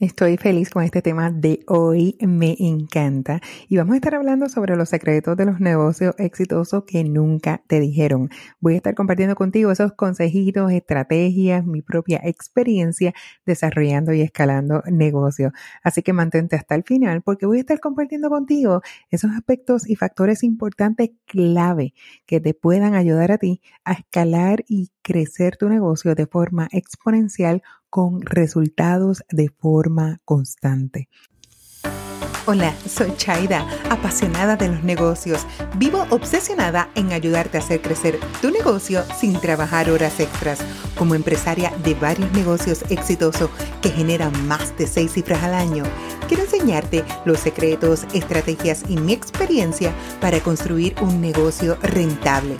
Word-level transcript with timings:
Estoy 0.00 0.36
feliz 0.36 0.70
con 0.70 0.84
este 0.84 1.02
tema 1.02 1.32
de 1.32 1.64
hoy, 1.66 2.16
me 2.20 2.54
encanta. 2.60 3.40
Y 3.68 3.78
vamos 3.78 3.94
a 3.94 3.96
estar 3.96 4.14
hablando 4.14 4.48
sobre 4.48 4.76
los 4.76 4.90
secretos 4.90 5.36
de 5.36 5.44
los 5.44 5.58
negocios 5.58 6.14
exitosos 6.18 6.84
que 6.84 7.02
nunca 7.02 7.64
te 7.66 7.80
dijeron. 7.80 8.30
Voy 8.60 8.74
a 8.74 8.76
estar 8.76 8.94
compartiendo 8.94 9.34
contigo 9.34 9.72
esos 9.72 9.94
consejitos, 9.94 10.70
estrategias, 10.70 11.66
mi 11.66 11.82
propia 11.82 12.20
experiencia 12.22 13.12
desarrollando 13.44 14.12
y 14.12 14.20
escalando 14.20 14.84
negocios. 14.86 15.52
Así 15.82 16.02
que 16.02 16.12
mantente 16.12 16.54
hasta 16.54 16.76
el 16.76 16.84
final 16.84 17.22
porque 17.22 17.46
voy 17.46 17.56
a 17.58 17.62
estar 17.62 17.80
compartiendo 17.80 18.28
contigo 18.30 18.82
esos 19.10 19.32
aspectos 19.32 19.90
y 19.90 19.96
factores 19.96 20.44
importantes 20.44 21.10
clave 21.26 21.92
que 22.24 22.38
te 22.38 22.54
puedan 22.54 22.94
ayudar 22.94 23.32
a 23.32 23.38
ti 23.38 23.62
a 23.84 23.94
escalar 23.94 24.64
y 24.68 24.92
crecer 25.02 25.56
tu 25.56 25.68
negocio 25.68 26.14
de 26.14 26.26
forma 26.28 26.68
exponencial 26.70 27.62
con 27.90 28.22
resultados 28.22 29.22
de 29.30 29.48
forma 29.48 30.20
constante. 30.24 31.08
Hola, 32.50 32.74
soy 32.88 33.14
Chaida, 33.14 33.68
apasionada 33.90 34.56
de 34.56 34.68
los 34.68 34.82
negocios. 34.82 35.46
Vivo 35.76 36.06
obsesionada 36.08 36.88
en 36.94 37.12
ayudarte 37.12 37.58
a 37.58 37.60
hacer 37.60 37.82
crecer 37.82 38.18
tu 38.40 38.50
negocio 38.50 39.04
sin 39.20 39.38
trabajar 39.38 39.90
horas 39.90 40.18
extras. 40.18 40.58
Como 40.96 41.14
empresaria 41.14 41.70
de 41.84 41.92
varios 41.92 42.32
negocios 42.32 42.86
exitosos 42.88 43.50
que 43.82 43.90
generan 43.90 44.32
más 44.46 44.74
de 44.78 44.86
seis 44.86 45.12
cifras 45.12 45.42
al 45.42 45.52
año, 45.52 45.84
quiero 46.26 46.44
enseñarte 46.44 47.04
los 47.26 47.38
secretos, 47.38 48.06
estrategias 48.14 48.82
y 48.88 48.96
mi 48.96 49.12
experiencia 49.12 49.92
para 50.18 50.40
construir 50.40 50.94
un 51.02 51.20
negocio 51.20 51.76
rentable 51.82 52.56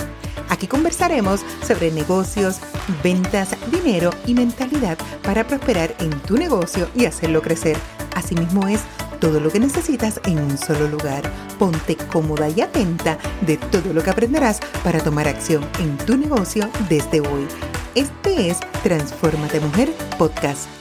Aquí 0.49 0.67
conversaremos 0.67 1.41
sobre 1.67 1.91
negocios, 1.91 2.59
ventas, 3.03 3.51
dinero 3.71 4.11
y 4.27 4.35
mentalidad 4.35 4.99
para 5.23 5.47
prosperar 5.47 5.95
en 5.99 6.11
tu 6.23 6.37
negocio 6.37 6.89
y 6.95 7.05
hacerlo 7.05 7.43
crecer. 7.43 7.77
Asimismo 8.15 8.67
es 8.69 8.81
todo 9.21 9.41
lo 9.41 9.51
que 9.51 9.61
necesitas 9.61 10.21
en 10.25 10.39
un 10.39 10.57
solo 10.57 10.89
lugar. 10.89 11.23
Ponte 11.59 11.97
cómoda 11.97 12.49
y 12.49 12.61
atenta 12.61 13.19
de 13.43 13.57
todo 13.57 13.93
lo 13.93 14.03
que 14.03 14.11
aprenderás 14.11 14.61
para 14.85 15.01
tomar 15.01 15.29
acción 15.29 15.67
en 15.81 15.97
tu 15.99 16.17
negocio 16.17 16.69
desde 16.89 17.21
hoy. 17.21 17.47
Este 17.95 18.51
es 18.51 18.59
Transformate 18.83 19.61
Mujer 19.61 19.93
Podcast. 20.19 20.78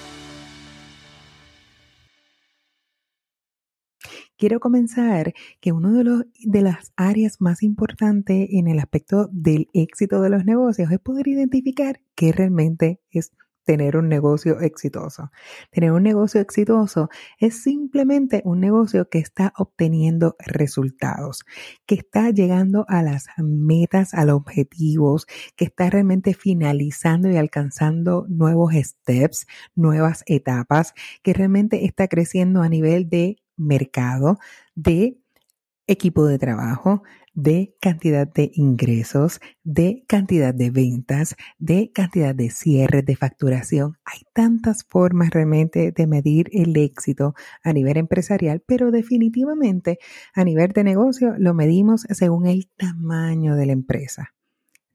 Quiero 4.38 4.59
comenzar 4.59 5.33
que 5.59 5.71
uno 5.71 5.93
de, 5.93 6.03
los, 6.03 6.25
de 6.43 6.61
las 6.61 6.93
áreas 6.95 7.41
más 7.41 7.63
importantes 7.63 8.47
en 8.52 8.67
el 8.67 8.80
aspecto 8.80 9.30
del 9.31 9.69
éxito 9.73 10.21
de 10.21 10.30
los 10.30 10.45
negocios 10.45 10.91
es 10.91 10.99
poder 10.99 11.27
identificar 11.27 12.02
qué 12.16 12.31
realmente 12.31 13.02
es 13.11 13.31
tener 13.67 13.97
un 13.97 14.08
negocio 14.08 14.61
exitoso. 14.61 15.30
Tener 15.71 15.91
un 15.91 16.02
negocio 16.02 16.39
exitoso 16.39 17.09
es 17.38 17.61
simplemente 17.61 18.41
un 18.45 18.61
negocio 18.61 19.09
que 19.09 19.19
está 19.19 19.52
obteniendo 19.58 20.38
resultados, 20.39 21.43
que 21.85 21.95
está 21.95 22.30
llegando 22.30 22.85
a 22.88 23.03
las 23.03 23.25
metas, 23.38 24.13
a 24.13 24.23
los 24.23 24.38
objetivos, 24.38 25.27
que 25.58 25.65
está 25.65 25.89
realmente 25.89 26.33
finalizando 26.33 27.30
y 27.30 27.35
alcanzando 27.35 28.25
nuevos 28.30 28.73
steps, 28.73 29.47
nuevas 29.75 30.23
etapas, 30.27 30.93
que 31.21 31.33
realmente 31.33 31.83
está 31.83 32.08
creciendo 32.08 32.61
a 32.61 32.69
nivel 32.69 33.09
de 33.09 33.35
mercado, 33.58 34.39
de 34.75 35.19
equipo 35.88 36.25
de 36.25 36.38
trabajo, 36.38 37.03
de 37.33 37.75
cantidad 37.80 38.27
de 38.27 38.52
ingresos, 38.55 39.39
de 39.64 40.03
cantidad 40.08 40.53
de 40.53 40.72
ventas, 40.72 41.36
de 41.59 41.91
cantidad 41.94 42.33
de 42.33 42.49
cierres, 42.49 43.05
de 43.05 43.16
facturación. 43.16 43.97
Hay 44.05 44.22
tantas 44.33 44.83
formas 44.83 45.30
realmente 45.30 45.91
de 45.91 46.08
medir 46.08 46.49
el 46.52 46.75
éxito 46.75 47.36
a 47.64 47.73
nivel 47.73 47.97
empresarial, 47.97 48.64
pero 48.66 48.91
definitivamente 48.91 49.99
a 50.33 50.44
nivel 50.44 50.71
de 50.71 50.83
negocio 50.83 51.36
lo 51.38 51.53
medimos 51.53 52.05
según 52.09 52.47
el 52.47 52.69
tamaño 52.75 53.55
de 53.55 53.66
la 53.67 53.73
empresa 53.73 54.36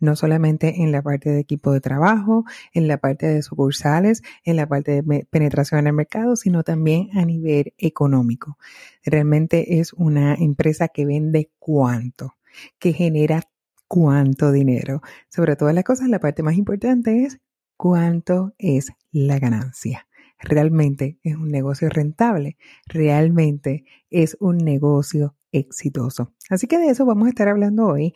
no 0.02 0.16
solamente 0.16 0.82
en 0.82 0.92
la 0.92 1.00
parte 1.00 1.30
de 1.30 1.40
equipo 1.40 1.72
de 1.72 1.80
trabajo, 1.80 2.44
en 2.74 2.88
la 2.88 2.98
parte 2.98 3.26
de 3.26 3.40
sucursales, 3.42 4.22
en 4.44 4.56
la 4.56 4.68
parte 4.68 5.00
de 5.00 5.26
penetración 5.30 5.80
en 5.80 5.86
el 5.86 5.92
mercado, 5.92 6.36
sino 6.36 6.64
también 6.64 7.08
a 7.16 7.24
nivel 7.24 7.72
económico. 7.78 8.58
Realmente 9.04 9.78
es 9.78 9.92
una 9.92 10.34
empresa 10.34 10.88
que 10.88 11.06
vende 11.06 11.50
cuánto, 11.58 12.34
que 12.78 12.92
genera 12.92 13.42
cuánto 13.86 14.50
dinero. 14.50 15.02
Sobre 15.28 15.54
todas 15.54 15.74
las 15.74 15.84
cosas, 15.84 16.08
la 16.08 16.18
parte 16.18 16.42
más 16.42 16.56
importante 16.56 17.24
es 17.24 17.38
cuánto 17.76 18.54
es 18.58 18.92
la 19.12 19.38
ganancia. 19.38 20.08
Realmente 20.40 21.18
es 21.22 21.36
un 21.36 21.48
negocio 21.48 21.88
rentable, 21.88 22.56
realmente 22.86 23.84
es 24.10 24.36
un 24.40 24.58
negocio 24.58 25.36
exitoso. 25.52 26.32
Así 26.50 26.66
que 26.66 26.78
de 26.78 26.88
eso 26.88 27.06
vamos 27.06 27.26
a 27.26 27.28
estar 27.28 27.46
hablando 27.46 27.86
hoy 27.86 28.14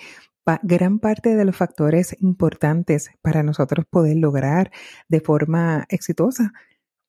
gran 0.63 0.99
parte 0.99 1.37
de 1.37 1.45
los 1.45 1.57
factores 1.57 2.17
importantes 2.21 3.11
para 3.23 3.43
nosotros 3.43 3.87
poder 3.89 4.17
lograr 4.17 4.71
de 5.09 5.21
forma 5.21 5.87
exitosa 5.89 6.53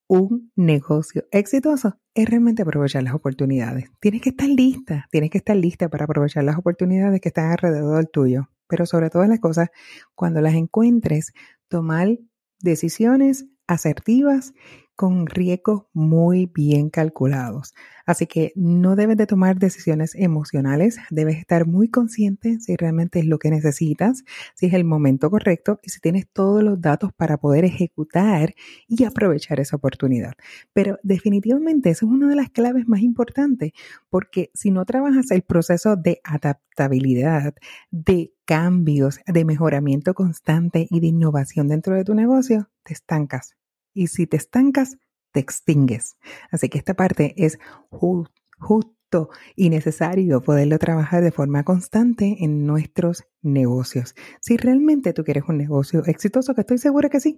un 0.08 0.52
negocio 0.56 1.26
exitoso 1.32 2.00
es 2.14 2.30
realmente 2.30 2.62
aprovechar 2.62 3.04
las 3.04 3.14
oportunidades. 3.14 3.92
Tienes 4.00 4.22
que 4.22 4.30
estar 4.30 4.48
lista, 4.48 5.08
tienes 5.12 5.30
que 5.30 5.38
estar 5.38 5.56
lista 5.56 5.90
para 5.90 6.06
aprovechar 6.06 6.44
las 6.44 6.58
oportunidades 6.58 7.20
que 7.20 7.28
están 7.28 7.52
alrededor 7.52 7.98
del 7.98 8.10
tuyo. 8.10 8.50
Pero 8.68 8.86
sobre 8.86 9.10
todas 9.10 9.30
las 9.30 9.40
cosas, 9.40 9.70
cuando 10.16 10.42
las 10.42 10.56
encuentres, 10.56 11.34
tomar 11.68 12.18
decisiones 12.60 13.46
asertivas 13.68 14.54
con 14.98 15.28
riesgos 15.28 15.84
muy 15.94 16.48
bien 16.48 16.90
calculados. 16.90 17.76
Así 18.08 18.26
que 18.26 18.52
no 18.56 18.96
debes 18.96 19.16
de 19.16 19.28
tomar 19.28 19.60
decisiones 19.60 20.16
emocionales, 20.16 20.98
debes 21.12 21.38
estar 21.38 21.68
muy 21.68 21.88
consciente 21.88 22.60
si 22.60 22.76
realmente 22.76 23.20
es 23.20 23.26
lo 23.26 23.38
que 23.38 23.52
necesitas, 23.52 24.24
si 24.56 24.66
es 24.66 24.74
el 24.74 24.86
momento 24.86 25.30
correcto 25.30 25.80
y 25.84 25.92
si 25.92 26.00
tienes 26.00 26.28
todos 26.28 26.64
los 26.64 26.82
datos 26.82 27.14
para 27.14 27.38
poder 27.38 27.64
ejecutar 27.64 28.56
y 28.88 29.04
aprovechar 29.04 29.60
esa 29.60 29.76
oportunidad. 29.76 30.34
Pero 30.74 30.98
definitivamente 31.04 31.92
eso 31.92 32.08
es 32.08 32.12
una 32.12 32.28
de 32.28 32.36
las 32.36 32.50
claves 32.50 32.88
más 32.88 33.02
importantes, 33.02 33.74
porque 34.10 34.50
si 34.56 34.72
no 34.72 34.84
trabajas 34.84 35.30
el 35.30 35.44
proceso 35.44 35.96
de 35.96 36.22
adaptabilidad, 36.24 37.54
de 37.92 38.34
cambios, 38.46 39.20
de 39.28 39.46
mejoramiento 39.46 40.16
constante 40.16 40.88
y 40.90 41.02
de 41.02 41.08
innovación 41.08 41.68
dentro 41.68 41.94
de 41.94 42.04
tu 42.04 42.16
negocio, 42.16 42.72
te 42.84 42.94
estancas 42.94 43.58
y 43.98 44.08
si 44.08 44.28
te 44.28 44.38
estancas, 44.38 44.98
te 45.32 45.40
extingues. 45.40 46.18
Así 46.52 46.70
que 46.70 46.78
esta 46.78 46.94
parte 46.94 47.34
es 47.38 47.58
justo 47.90 49.30
y 49.56 49.70
necesario 49.70 50.42
poderlo 50.42 50.78
trabajar 50.80 51.24
de 51.24 51.32
forma 51.32 51.64
constante 51.64 52.38
en 52.40 52.66
nuestros 52.66 53.24
negocios. 53.42 54.16
Si 54.42 54.58
realmente 54.58 55.14
tú 55.14 55.24
quieres 55.24 55.44
un 55.48 55.58
negocio 55.58 56.04
exitoso, 56.06 56.54
que 56.54 56.62
estoy 56.62 56.78
segura 56.78 57.10
que 57.10 57.20
sí, 57.20 57.38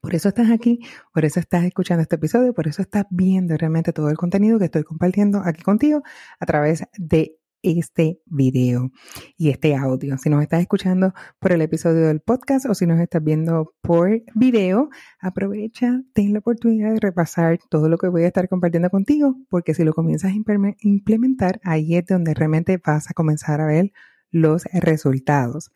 por 0.00 0.14
eso 0.14 0.28
estás 0.28 0.50
aquí, 0.50 0.80
por 1.12 1.24
eso 1.24 1.40
estás 1.40 1.64
escuchando 1.64 2.02
este 2.02 2.16
episodio, 2.16 2.54
por 2.54 2.68
eso 2.68 2.82
estás 2.82 3.04
viendo 3.10 3.56
realmente 3.56 3.92
todo 3.92 4.08
el 4.08 4.16
contenido 4.16 4.58
que 4.58 4.66
estoy 4.66 4.84
compartiendo 4.84 5.42
aquí 5.44 5.62
contigo 5.62 6.02
a 6.38 6.46
través 6.46 6.84
de 6.96 7.39
este 7.62 8.20
video 8.26 8.90
y 9.36 9.50
este 9.50 9.74
audio. 9.74 10.18
Si 10.18 10.30
nos 10.30 10.42
estás 10.42 10.60
escuchando 10.60 11.12
por 11.38 11.52
el 11.52 11.62
episodio 11.62 12.06
del 12.06 12.20
podcast 12.20 12.66
o 12.66 12.74
si 12.74 12.86
nos 12.86 13.00
estás 13.00 13.22
viendo 13.22 13.74
por 13.80 14.22
video, 14.34 14.90
aprovecha, 15.20 16.02
ten 16.12 16.32
la 16.32 16.40
oportunidad 16.40 16.94
de 16.94 17.00
repasar 17.00 17.58
todo 17.68 17.88
lo 17.88 17.98
que 17.98 18.08
voy 18.08 18.24
a 18.24 18.28
estar 18.28 18.48
compartiendo 18.48 18.90
contigo, 18.90 19.36
porque 19.48 19.74
si 19.74 19.84
lo 19.84 19.92
comienzas 19.92 20.32
a 20.32 20.78
implementar, 20.80 21.60
ahí 21.64 21.96
es 21.96 22.06
donde 22.06 22.34
realmente 22.34 22.80
vas 22.84 23.10
a 23.10 23.14
comenzar 23.14 23.60
a 23.60 23.66
ver 23.66 23.92
los 24.30 24.64
resultados. 24.72 25.70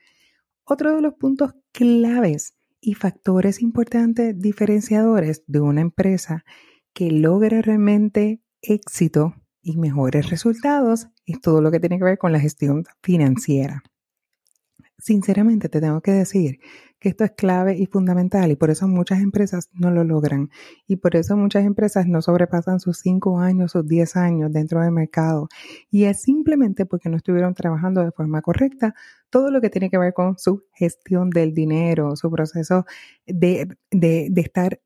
Otro 0.65 0.95
de 0.95 1.03
los 1.03 1.15
puntos 1.15 1.55
claves 1.73 2.55
y 2.81 2.95
factores 2.95 3.61
importantes 3.61 4.39
diferenciadores 4.39 5.43
de 5.47 5.61
una 5.61 5.81
empresa 5.81 6.45
que 6.93 7.11
logra 7.11 7.61
realmente 7.61 8.41
éxito 8.63 9.35
y 9.65 9.77
mejores 9.79 10.31
resultados 10.31 11.09
es 11.27 11.41
todo 11.41 11.61
lo 11.61 11.71
que 11.71 11.81
tiene 11.81 11.99
que 11.99 12.05
ver 12.05 12.19
con 12.19 12.33
la 12.33 12.39
gestión 12.39 12.85
financiera. 13.03 13.83
Sinceramente 14.99 15.69
te 15.69 15.81
tengo 15.81 16.01
que 16.01 16.13
decir 16.13 16.61
que 17.01 17.09
esto 17.11 17.25
es 17.25 17.33
clave 17.33 17.77
y 17.77 17.87
fundamental 17.87 18.51
y 18.51 18.57
por 18.57 18.71
eso 18.71 18.89
muchas 18.89 19.21
empresas 19.21 19.69
no 19.73 19.91
lo 19.91 20.05
logran 20.05 20.49
y 20.87 20.97
por 20.97 21.17
eso 21.17 21.37
muchas 21.37 21.67
empresas 21.67 22.07
no 22.07 22.23
sobrepasan 22.23 22.81
sus 22.81 22.99
5 23.01 23.41
años, 23.41 23.73
sus 23.73 23.87
10 23.87 24.17
años 24.17 24.53
dentro 24.53 24.81
del 24.81 24.93
mercado 24.93 25.49
y 25.91 26.05
es 26.05 26.23
simplemente 26.23 26.87
porque 26.87 27.11
no 27.11 27.17
estuvieron 27.17 27.55
trabajando 27.55 28.03
de 28.03 28.13
forma 28.13 28.41
correcta 28.41 28.95
todo 29.29 29.51
lo 29.51 29.61
que 29.61 29.69
tiene 29.69 29.91
que 29.91 29.99
ver 29.99 30.15
con 30.15 30.39
su 30.39 30.65
gestión 30.73 31.29
del 31.29 31.53
dinero, 31.53 32.17
su 32.17 32.31
proceso 32.31 32.87
de, 33.27 33.69
de, 33.91 34.29
de 34.31 34.41
estar 34.41 34.81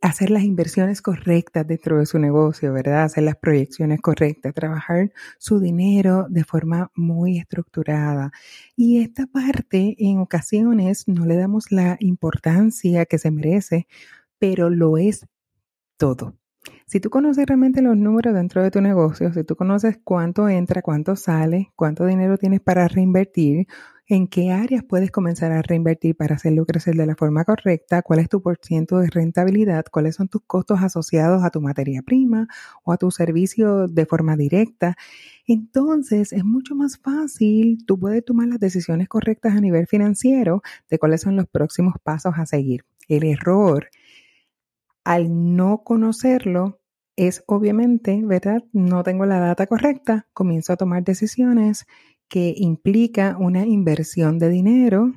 hacer 0.00 0.30
las 0.30 0.42
inversiones 0.42 1.02
correctas 1.02 1.66
dentro 1.66 1.98
de 1.98 2.06
su 2.06 2.18
negocio, 2.18 2.72
¿verdad? 2.72 3.04
Hacer 3.04 3.24
las 3.24 3.36
proyecciones 3.36 4.00
correctas, 4.00 4.54
trabajar 4.54 5.12
su 5.38 5.60
dinero 5.60 6.26
de 6.28 6.44
forma 6.44 6.90
muy 6.94 7.38
estructurada. 7.38 8.32
Y 8.74 9.00
esta 9.02 9.26
parte 9.26 9.96
en 9.98 10.18
ocasiones 10.18 11.06
no 11.08 11.26
le 11.26 11.36
damos 11.36 11.70
la 11.72 11.96
importancia 12.00 13.06
que 13.06 13.18
se 13.18 13.30
merece, 13.30 13.86
pero 14.38 14.70
lo 14.70 14.98
es 14.98 15.26
todo. 15.98 16.36
Si 16.88 17.00
tú 17.00 17.10
conoces 17.10 17.44
realmente 17.46 17.82
los 17.82 17.96
números 17.96 18.32
dentro 18.32 18.62
de 18.62 18.70
tu 18.70 18.80
negocio, 18.80 19.32
si 19.32 19.42
tú 19.42 19.56
conoces 19.56 19.98
cuánto 20.04 20.48
entra, 20.48 20.82
cuánto 20.82 21.16
sale, 21.16 21.72
cuánto 21.74 22.06
dinero 22.06 22.38
tienes 22.38 22.60
para 22.60 22.86
reinvertir, 22.86 23.66
en 24.06 24.28
qué 24.28 24.52
áreas 24.52 24.84
puedes 24.84 25.10
comenzar 25.10 25.50
a 25.50 25.62
reinvertir 25.62 26.14
para 26.16 26.36
hacerlo 26.36 26.64
crecer 26.64 26.94
de 26.94 27.06
la 27.06 27.16
forma 27.16 27.44
correcta, 27.44 28.02
cuál 28.02 28.20
es 28.20 28.28
tu 28.28 28.40
porcentaje 28.40 29.02
de 29.02 29.10
rentabilidad, 29.10 29.84
cuáles 29.90 30.14
son 30.14 30.28
tus 30.28 30.42
costos 30.46 30.80
asociados 30.80 31.42
a 31.42 31.50
tu 31.50 31.60
materia 31.60 32.02
prima 32.02 32.46
o 32.84 32.92
a 32.92 32.98
tu 32.98 33.10
servicio 33.10 33.88
de 33.88 34.06
forma 34.06 34.36
directa. 34.36 34.94
Entonces 35.48 36.32
es 36.32 36.44
mucho 36.44 36.76
más 36.76 36.98
fácil, 36.98 37.84
tú 37.84 37.98
puedes 37.98 38.24
tomar 38.24 38.46
las 38.46 38.60
decisiones 38.60 39.08
correctas 39.08 39.56
a 39.56 39.60
nivel 39.60 39.88
financiero 39.88 40.62
de 40.88 41.00
cuáles 41.00 41.22
son 41.22 41.34
los 41.34 41.48
próximos 41.48 41.94
pasos 42.00 42.34
a 42.36 42.46
seguir. 42.46 42.84
El 43.08 43.24
error 43.24 43.88
al 45.06 45.54
no 45.54 45.84
conocerlo, 45.84 46.80
es 47.14 47.44
obviamente, 47.46 48.22
¿verdad? 48.24 48.64
No 48.72 49.04
tengo 49.04 49.24
la 49.24 49.38
data 49.38 49.68
correcta, 49.68 50.26
comienzo 50.32 50.72
a 50.72 50.76
tomar 50.76 51.04
decisiones 51.04 51.86
que 52.28 52.52
implica 52.56 53.36
una 53.38 53.64
inversión 53.64 54.40
de 54.40 54.48
dinero, 54.48 55.12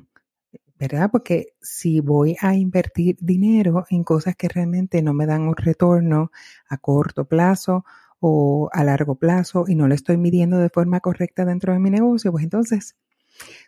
¿verdad? 0.78 1.10
Porque 1.10 1.54
si 1.60 1.98
voy 1.98 2.36
a 2.40 2.54
invertir 2.54 3.16
dinero 3.20 3.84
en 3.90 4.04
cosas 4.04 4.36
que 4.36 4.48
realmente 4.48 5.02
no 5.02 5.12
me 5.12 5.26
dan 5.26 5.42
un 5.42 5.56
retorno 5.56 6.30
a 6.68 6.78
corto 6.78 7.24
plazo 7.26 7.84
o 8.20 8.70
a 8.72 8.84
largo 8.84 9.16
plazo 9.16 9.64
y 9.66 9.74
no 9.74 9.88
lo 9.88 9.96
estoy 9.96 10.18
midiendo 10.18 10.58
de 10.58 10.70
forma 10.70 11.00
correcta 11.00 11.44
dentro 11.44 11.72
de 11.72 11.80
mi 11.80 11.90
negocio, 11.90 12.30
pues 12.30 12.44
entonces 12.44 12.96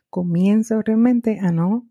comienzo 0.08 0.82
realmente 0.82 1.40
a 1.40 1.50
no 1.50 1.88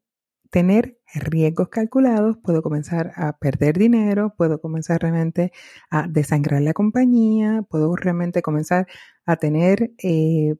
tener 0.52 1.01
riesgos 1.14 1.70
calculados, 1.70 2.38
puedo 2.38 2.62
comenzar 2.62 3.12
a 3.16 3.38
perder 3.38 3.78
dinero, 3.78 4.34
puedo 4.38 4.60
comenzar 4.62 5.02
realmente 5.02 5.52
a 5.90 6.08
desangrar 6.08 6.62
la 6.62 6.74
compañía, 6.74 7.64
puedo 7.70 7.96
realmente 7.96 8.42
comenzar 8.42 8.88
a 9.26 9.36
tener 9.38 9.92
eh, 10.04 10.56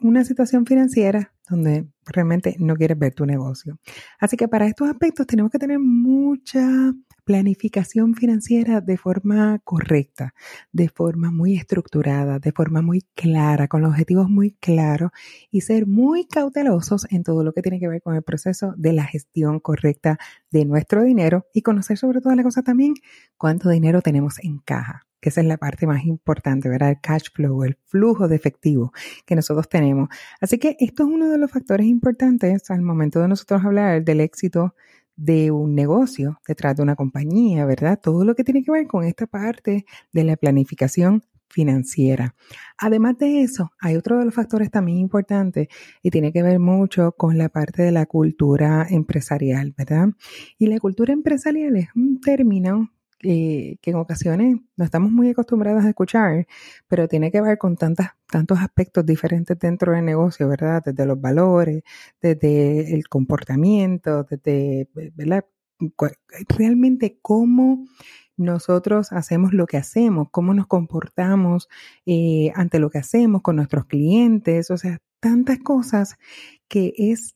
una 0.00 0.24
situación 0.24 0.66
financiera 0.66 1.32
donde 1.48 1.88
realmente 2.04 2.56
no 2.58 2.76
quieres 2.76 2.98
ver 2.98 3.14
tu 3.14 3.26
negocio. 3.26 3.78
Así 4.18 4.36
que 4.36 4.48
para 4.48 4.66
estos 4.66 4.88
aspectos 4.88 5.26
tenemos 5.26 5.50
que 5.50 5.58
tener 5.58 5.78
mucha 5.78 6.92
planificación 7.28 8.14
financiera 8.14 8.80
de 8.80 8.96
forma 8.96 9.58
correcta, 9.62 10.32
de 10.72 10.88
forma 10.88 11.30
muy 11.30 11.58
estructurada, 11.58 12.38
de 12.38 12.52
forma 12.52 12.80
muy 12.80 13.02
clara, 13.14 13.68
con 13.68 13.82
los 13.82 13.90
objetivos 13.90 14.30
muy 14.30 14.52
claros 14.52 15.10
y 15.50 15.60
ser 15.60 15.86
muy 15.86 16.26
cautelosos 16.26 17.06
en 17.10 17.24
todo 17.24 17.44
lo 17.44 17.52
que 17.52 17.60
tiene 17.60 17.80
que 17.80 17.88
ver 17.88 18.00
con 18.00 18.14
el 18.14 18.22
proceso 18.22 18.72
de 18.78 18.94
la 18.94 19.04
gestión 19.04 19.60
correcta 19.60 20.18
de 20.50 20.64
nuestro 20.64 21.02
dinero 21.02 21.44
y 21.52 21.60
conocer 21.60 21.98
sobre 21.98 22.22
todas 22.22 22.34
las 22.34 22.46
cosas 22.46 22.64
también 22.64 22.94
cuánto 23.36 23.68
dinero 23.68 24.00
tenemos 24.00 24.42
en 24.42 24.60
caja 24.60 25.04
que 25.20 25.30
esa 25.30 25.40
es 25.40 25.48
la 25.48 25.56
parte 25.56 25.84
más 25.84 26.04
importante, 26.04 26.68
¿verdad? 26.68 26.90
El 26.90 27.00
cash 27.00 27.32
flow, 27.34 27.64
el 27.64 27.76
flujo 27.86 28.28
de 28.28 28.36
efectivo 28.36 28.92
que 29.26 29.34
nosotros 29.34 29.68
tenemos. 29.68 30.08
Así 30.40 30.58
que 30.58 30.76
esto 30.78 31.02
es 31.02 31.08
uno 31.08 31.28
de 31.28 31.38
los 31.38 31.50
factores 31.50 31.86
importantes 31.86 32.70
al 32.70 32.82
momento 32.82 33.20
de 33.20 33.26
nosotros 33.26 33.64
hablar 33.64 34.04
del 34.04 34.20
éxito 34.20 34.76
de 35.18 35.50
un 35.50 35.74
negocio, 35.74 36.40
detrás 36.46 36.76
de 36.76 36.82
una 36.84 36.94
compañía, 36.94 37.66
¿verdad? 37.66 37.98
Todo 38.00 38.24
lo 38.24 38.34
que 38.34 38.44
tiene 38.44 38.62
que 38.62 38.70
ver 38.70 38.86
con 38.86 39.04
esta 39.04 39.26
parte 39.26 39.84
de 40.12 40.24
la 40.24 40.36
planificación 40.36 41.24
financiera. 41.48 42.34
Además 42.76 43.18
de 43.18 43.42
eso, 43.42 43.72
hay 43.80 43.96
otro 43.96 44.18
de 44.18 44.26
los 44.26 44.34
factores 44.34 44.70
también 44.70 44.98
importantes 44.98 45.68
y 46.02 46.10
tiene 46.10 46.32
que 46.32 46.42
ver 46.42 46.60
mucho 46.60 47.12
con 47.12 47.36
la 47.36 47.48
parte 47.48 47.82
de 47.82 47.90
la 47.90 48.06
cultura 48.06 48.86
empresarial, 48.88 49.74
¿verdad? 49.76 50.10
Y 50.56 50.68
la 50.68 50.78
cultura 50.78 51.12
empresarial 51.12 51.76
es 51.76 51.88
un 51.96 52.20
término 52.20 52.90
que, 53.18 53.78
en 53.82 53.96
ocasiones 53.96 54.56
no 54.76 54.84
estamos 54.84 55.10
muy 55.10 55.30
acostumbrados 55.30 55.84
a 55.84 55.88
escuchar, 55.88 56.46
pero 56.88 57.08
tiene 57.08 57.30
que 57.30 57.40
ver 57.40 57.58
con 57.58 57.76
tantas, 57.76 58.10
tantos 58.30 58.58
aspectos 58.60 59.04
diferentes 59.06 59.58
dentro 59.58 59.92
del 59.92 60.04
negocio, 60.04 60.48
¿verdad? 60.48 60.82
Desde 60.84 61.06
los 61.06 61.20
valores, 61.20 61.82
desde 62.20 62.94
el 62.94 63.08
comportamiento, 63.08 64.24
desde, 64.24 64.88
¿verdad? 65.14 65.44
Realmente 66.48 67.18
cómo 67.22 67.84
nosotros 68.36 69.12
hacemos 69.12 69.52
lo 69.52 69.66
que 69.66 69.76
hacemos, 69.76 70.28
cómo 70.30 70.54
nos 70.54 70.66
comportamos 70.66 71.68
eh, 72.06 72.52
ante 72.54 72.78
lo 72.78 72.90
que 72.90 72.98
hacemos 72.98 73.42
con 73.42 73.56
nuestros 73.56 73.86
clientes, 73.86 74.70
o 74.70 74.76
sea, 74.78 74.98
tantas 75.20 75.58
cosas 75.58 76.16
que 76.68 76.94
es 76.96 77.34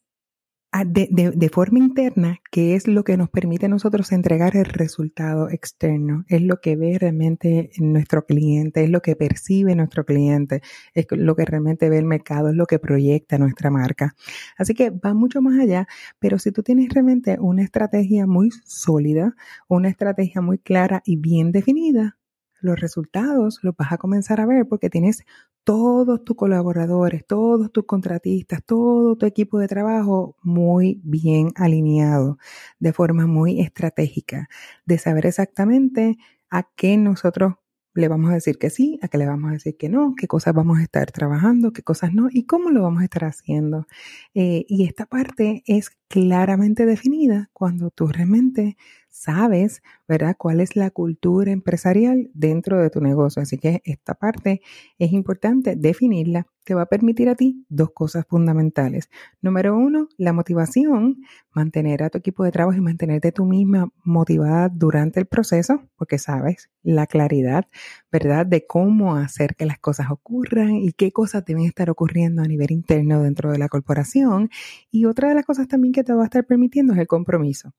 de, 0.86 1.32
de, 1.34 1.48
forma 1.50 1.78
interna, 1.78 2.40
que 2.50 2.74
es 2.74 2.88
lo 2.88 3.04
que 3.04 3.18
nos 3.18 3.28
permite 3.28 3.66
a 3.66 3.68
nosotros 3.68 4.10
entregar 4.10 4.56
el 4.56 4.64
resultado 4.64 5.50
externo, 5.50 6.24
es 6.28 6.40
lo 6.40 6.60
que 6.60 6.76
ve 6.76 6.96
realmente 6.98 7.70
nuestro 7.78 8.24
cliente, 8.24 8.82
es 8.82 8.90
lo 8.90 9.02
que 9.02 9.14
percibe 9.14 9.74
nuestro 9.76 10.06
cliente, 10.06 10.62
es 10.94 11.06
lo 11.10 11.36
que 11.36 11.44
realmente 11.44 11.90
ve 11.90 11.98
el 11.98 12.06
mercado, 12.06 12.48
es 12.48 12.54
lo 12.54 12.66
que 12.66 12.78
proyecta 12.78 13.36
nuestra 13.36 13.70
marca. 13.70 14.14
Así 14.56 14.72
que 14.72 14.90
va 14.90 15.12
mucho 15.12 15.42
más 15.42 15.60
allá, 15.60 15.86
pero 16.18 16.38
si 16.38 16.52
tú 16.52 16.62
tienes 16.62 16.88
realmente 16.88 17.36
una 17.38 17.62
estrategia 17.62 18.26
muy 18.26 18.50
sólida, 18.64 19.34
una 19.68 19.90
estrategia 19.90 20.40
muy 20.40 20.58
clara 20.58 21.02
y 21.04 21.16
bien 21.16 21.52
definida, 21.52 22.16
los 22.62 22.80
resultados 22.80 23.58
los 23.62 23.76
vas 23.76 23.92
a 23.92 23.98
comenzar 23.98 24.40
a 24.40 24.46
ver 24.46 24.66
porque 24.66 24.88
tienes 24.88 25.24
todos 25.64 26.24
tus 26.24 26.36
colaboradores, 26.36 27.26
todos 27.26 27.72
tus 27.72 27.84
contratistas, 27.86 28.64
todo 28.64 29.16
tu 29.16 29.26
equipo 29.26 29.58
de 29.58 29.68
trabajo 29.68 30.36
muy 30.42 31.00
bien 31.04 31.50
alineado, 31.56 32.38
de 32.80 32.92
forma 32.92 33.26
muy 33.26 33.60
estratégica, 33.60 34.48
de 34.86 34.98
saber 34.98 35.26
exactamente 35.26 36.18
a 36.50 36.64
qué 36.76 36.96
nosotros 36.96 37.54
le 37.94 38.08
vamos 38.08 38.30
a 38.30 38.34
decir 38.34 38.58
que 38.58 38.70
sí, 38.70 38.98
a 39.02 39.08
qué 39.08 39.18
le 39.18 39.26
vamos 39.26 39.50
a 39.50 39.52
decir 39.54 39.76
que 39.76 39.88
no, 39.88 40.14
qué 40.16 40.26
cosas 40.26 40.54
vamos 40.54 40.78
a 40.78 40.82
estar 40.82 41.10
trabajando, 41.12 41.72
qué 41.72 41.82
cosas 41.82 42.12
no 42.14 42.28
y 42.30 42.46
cómo 42.46 42.70
lo 42.70 42.82
vamos 42.82 43.02
a 43.02 43.04
estar 43.04 43.24
haciendo. 43.24 43.86
Eh, 44.34 44.64
y 44.68 44.84
esta 44.84 45.06
parte 45.06 45.62
es 45.66 45.90
claramente 46.08 46.86
definida 46.86 47.50
cuando 47.52 47.90
tú 47.90 48.06
realmente 48.08 48.76
sabes, 49.12 49.82
¿verdad?, 50.08 50.34
cuál 50.38 50.60
es 50.60 50.74
la 50.76 50.90
cultura 50.90 51.52
empresarial 51.52 52.30
dentro 52.34 52.80
de 52.82 52.90
tu 52.90 53.00
negocio. 53.00 53.42
Así 53.42 53.58
que 53.58 53.82
esta 53.84 54.14
parte 54.14 54.62
es 54.98 55.12
importante 55.12 55.76
definirla. 55.76 56.46
Te 56.64 56.74
va 56.74 56.82
a 56.82 56.86
permitir 56.86 57.28
a 57.28 57.34
ti 57.34 57.66
dos 57.68 57.90
cosas 57.92 58.24
fundamentales. 58.28 59.10
Número 59.42 59.76
uno, 59.76 60.08
la 60.16 60.32
motivación, 60.32 61.18
mantener 61.52 62.02
a 62.04 62.10
tu 62.10 62.18
equipo 62.18 62.44
de 62.44 62.52
trabajo 62.52 62.78
y 62.78 62.80
mantenerte 62.82 63.32
tú 63.32 63.44
misma 63.44 63.90
motivada 64.04 64.68
durante 64.68 65.20
el 65.20 65.26
proceso, 65.26 65.82
porque 65.96 66.18
sabes 66.18 66.70
la 66.82 67.06
claridad, 67.06 67.66
¿verdad?, 68.12 68.46
de 68.46 68.66
cómo 68.66 69.16
hacer 69.16 69.56
que 69.56 69.66
las 69.66 69.78
cosas 69.78 70.10
ocurran 70.10 70.76
y 70.76 70.92
qué 70.92 71.12
cosas 71.12 71.44
deben 71.44 71.64
estar 71.64 71.90
ocurriendo 71.90 72.42
a 72.42 72.46
nivel 72.46 72.70
interno 72.72 73.22
dentro 73.22 73.52
de 73.52 73.58
la 73.58 73.68
corporación. 73.68 74.50
Y 74.90 75.04
otra 75.06 75.28
de 75.30 75.34
las 75.34 75.44
cosas 75.46 75.68
también 75.68 75.92
que 75.92 76.04
te 76.04 76.12
va 76.14 76.22
a 76.22 76.26
estar 76.26 76.46
permitiendo 76.46 76.92
es 76.94 76.98
el 77.00 77.06
compromiso. 77.08 77.72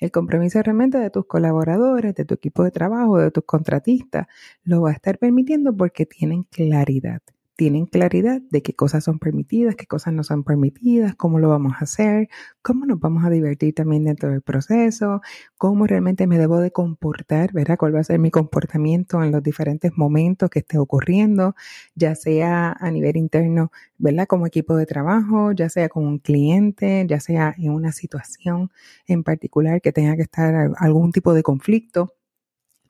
El 0.00 0.10
compromiso 0.10 0.62
realmente 0.62 0.98
de 0.98 1.10
tus 1.10 1.26
colaboradores, 1.26 2.14
de 2.14 2.24
tu 2.24 2.34
equipo 2.34 2.64
de 2.64 2.70
trabajo, 2.70 3.18
de 3.18 3.30
tus 3.30 3.44
contratistas, 3.44 4.26
lo 4.64 4.80
va 4.82 4.90
a 4.90 4.94
estar 4.94 5.18
permitiendo 5.18 5.76
porque 5.76 6.06
tienen 6.06 6.44
claridad 6.44 7.20
tienen 7.60 7.84
claridad 7.84 8.40
de 8.50 8.62
qué 8.62 8.72
cosas 8.72 9.04
son 9.04 9.18
permitidas, 9.18 9.76
qué 9.76 9.84
cosas 9.86 10.14
no 10.14 10.24
son 10.24 10.44
permitidas, 10.44 11.14
cómo 11.14 11.38
lo 11.38 11.50
vamos 11.50 11.74
a 11.74 11.84
hacer, 11.84 12.30
cómo 12.62 12.86
nos 12.86 12.98
vamos 13.00 13.22
a 13.22 13.28
divertir 13.28 13.74
también 13.74 14.04
dentro 14.04 14.30
del 14.30 14.40
proceso, 14.40 15.20
cómo 15.58 15.86
realmente 15.86 16.26
me 16.26 16.38
debo 16.38 16.58
de 16.60 16.70
comportar, 16.70 17.52
¿verdad? 17.52 17.76
¿Cuál 17.76 17.94
va 17.94 18.00
a 18.00 18.04
ser 18.04 18.18
mi 18.18 18.30
comportamiento 18.30 19.22
en 19.22 19.30
los 19.30 19.42
diferentes 19.42 19.92
momentos 19.94 20.48
que 20.48 20.60
esté 20.60 20.78
ocurriendo, 20.78 21.54
ya 21.94 22.14
sea 22.14 22.72
a 22.72 22.90
nivel 22.90 23.18
interno, 23.18 23.72
¿verdad? 23.98 24.26
Como 24.26 24.46
equipo 24.46 24.74
de 24.74 24.86
trabajo, 24.86 25.52
ya 25.52 25.68
sea 25.68 25.90
con 25.90 26.06
un 26.06 26.18
cliente, 26.18 27.04
ya 27.06 27.20
sea 27.20 27.54
en 27.58 27.72
una 27.72 27.92
situación 27.92 28.70
en 29.06 29.22
particular 29.22 29.82
que 29.82 29.92
tenga 29.92 30.16
que 30.16 30.22
estar 30.22 30.72
algún 30.78 31.12
tipo 31.12 31.34
de 31.34 31.42
conflicto 31.42 32.14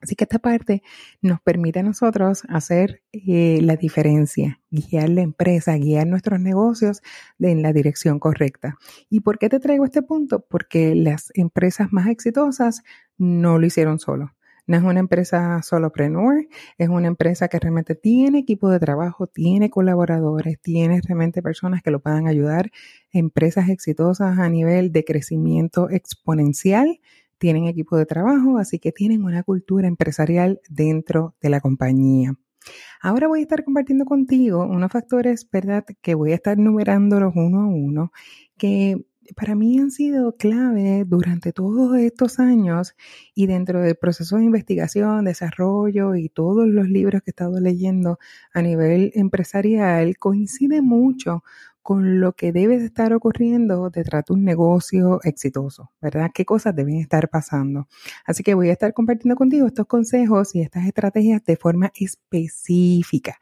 Así 0.00 0.14
que 0.14 0.24
esta 0.24 0.38
parte 0.38 0.82
nos 1.20 1.40
permite 1.40 1.80
a 1.80 1.82
nosotros 1.82 2.42
hacer 2.48 3.02
eh, 3.12 3.60
la 3.62 3.76
diferencia, 3.76 4.60
guiar 4.70 5.10
la 5.10 5.20
empresa, 5.20 5.76
guiar 5.76 6.06
nuestros 6.06 6.40
negocios 6.40 7.02
en 7.38 7.62
la 7.62 7.72
dirección 7.72 8.18
correcta. 8.18 8.78
¿Y 9.10 9.20
por 9.20 9.38
qué 9.38 9.48
te 9.48 9.60
traigo 9.60 9.84
este 9.84 10.02
punto? 10.02 10.40
Porque 10.48 10.94
las 10.94 11.30
empresas 11.34 11.92
más 11.92 12.08
exitosas 12.08 12.82
no 13.18 13.58
lo 13.58 13.66
hicieron 13.66 13.98
solo. 13.98 14.32
No 14.66 14.76
es 14.76 14.84
una 14.84 15.00
empresa 15.00 15.60
solopreneur, 15.62 16.46
es 16.78 16.88
una 16.88 17.08
empresa 17.08 17.48
que 17.48 17.58
realmente 17.58 17.96
tiene 17.96 18.38
equipo 18.38 18.70
de 18.70 18.78
trabajo, 18.78 19.26
tiene 19.26 19.68
colaboradores, 19.68 20.60
tiene 20.60 21.00
realmente 21.00 21.42
personas 21.42 21.82
que 21.82 21.90
lo 21.90 22.00
puedan 22.00 22.28
ayudar. 22.28 22.70
Empresas 23.10 23.68
exitosas 23.68 24.38
a 24.38 24.48
nivel 24.48 24.92
de 24.92 25.04
crecimiento 25.04 25.90
exponencial 25.90 27.00
tienen 27.40 27.66
equipo 27.66 27.96
de 27.96 28.06
trabajo, 28.06 28.58
así 28.58 28.78
que 28.78 28.92
tienen 28.92 29.24
una 29.24 29.42
cultura 29.42 29.88
empresarial 29.88 30.60
dentro 30.68 31.34
de 31.40 31.48
la 31.50 31.60
compañía. 31.60 32.34
Ahora 33.00 33.26
voy 33.26 33.40
a 33.40 33.42
estar 33.42 33.64
compartiendo 33.64 34.04
contigo 34.04 34.64
unos 34.64 34.92
factores, 34.92 35.48
¿verdad? 35.50 35.84
Que 36.02 36.14
voy 36.14 36.32
a 36.32 36.34
estar 36.34 36.58
numerándolos 36.58 37.32
uno 37.34 37.62
a 37.62 37.66
uno, 37.66 38.12
que 38.58 39.06
para 39.36 39.54
mí 39.54 39.78
han 39.78 39.90
sido 39.90 40.36
clave 40.36 41.04
durante 41.06 41.52
todos 41.52 41.96
estos 41.96 42.38
años 42.38 42.94
y 43.34 43.46
dentro 43.46 43.80
del 43.80 43.96
proceso 43.96 44.36
de 44.36 44.44
investigación, 44.44 45.24
desarrollo 45.24 46.14
y 46.16 46.28
todos 46.28 46.68
los 46.68 46.88
libros 46.88 47.22
que 47.22 47.30
he 47.30 47.32
estado 47.32 47.60
leyendo 47.60 48.18
a 48.52 48.60
nivel 48.60 49.12
empresarial, 49.14 50.18
coincide 50.18 50.82
mucho 50.82 51.42
con 51.90 52.20
lo 52.20 52.34
que 52.34 52.52
debe 52.52 52.78
de 52.78 52.84
estar 52.84 53.12
ocurriendo 53.12 53.90
detrás 53.90 54.24
de 54.28 54.34
un 54.34 54.44
negocio 54.44 55.18
exitoso, 55.24 55.90
¿verdad? 56.00 56.30
¿Qué 56.32 56.44
cosas 56.44 56.76
deben 56.76 56.94
estar 56.94 57.28
pasando? 57.28 57.88
Así 58.24 58.44
que 58.44 58.54
voy 58.54 58.68
a 58.68 58.74
estar 58.74 58.94
compartiendo 58.94 59.34
contigo 59.34 59.66
estos 59.66 59.86
consejos 59.86 60.54
y 60.54 60.60
estas 60.60 60.86
estrategias 60.86 61.44
de 61.44 61.56
forma 61.56 61.90
específica 61.96 63.40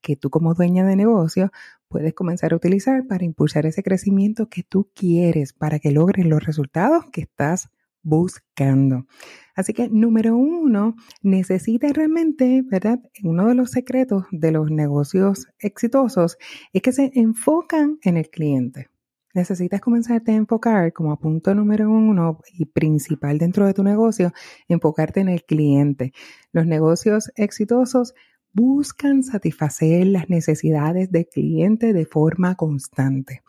que 0.00 0.16
tú 0.16 0.30
como 0.30 0.54
dueña 0.54 0.86
de 0.86 0.96
negocio 0.96 1.52
puedes 1.88 2.14
comenzar 2.14 2.54
a 2.54 2.56
utilizar 2.56 3.06
para 3.06 3.26
impulsar 3.26 3.66
ese 3.66 3.82
crecimiento 3.82 4.48
que 4.48 4.62
tú 4.62 4.88
quieres, 4.94 5.52
para 5.52 5.78
que 5.78 5.90
logres 5.90 6.24
los 6.24 6.42
resultados 6.42 7.04
que 7.12 7.20
estás 7.20 7.68
buscando. 8.02 9.06
Así 9.54 9.72
que 9.72 9.88
número 9.88 10.36
uno, 10.36 10.96
necesitas 11.22 11.92
realmente, 11.92 12.62
¿verdad? 12.64 13.00
Uno 13.22 13.48
de 13.48 13.54
los 13.54 13.70
secretos 13.70 14.24
de 14.30 14.52
los 14.52 14.70
negocios 14.70 15.48
exitosos 15.58 16.38
es 16.72 16.82
que 16.82 16.92
se 16.92 17.10
enfocan 17.14 17.98
en 18.02 18.16
el 18.16 18.30
cliente. 18.30 18.88
Necesitas 19.32 19.80
comenzarte 19.80 20.32
a 20.32 20.36
enfocar 20.36 20.92
como 20.92 21.16
punto 21.18 21.54
número 21.54 21.88
uno 21.88 22.40
y 22.52 22.64
principal 22.64 23.38
dentro 23.38 23.64
de 23.64 23.74
tu 23.74 23.84
negocio, 23.84 24.32
enfocarte 24.66 25.20
en 25.20 25.28
el 25.28 25.44
cliente. 25.44 26.12
Los 26.52 26.66
negocios 26.66 27.30
exitosos 27.36 28.14
buscan 28.52 29.22
satisfacer 29.22 30.06
las 30.06 30.28
necesidades 30.28 31.10
del 31.12 31.26
cliente 31.26 31.92
de 31.92 32.04
forma 32.04 32.56
constante. 32.56 33.42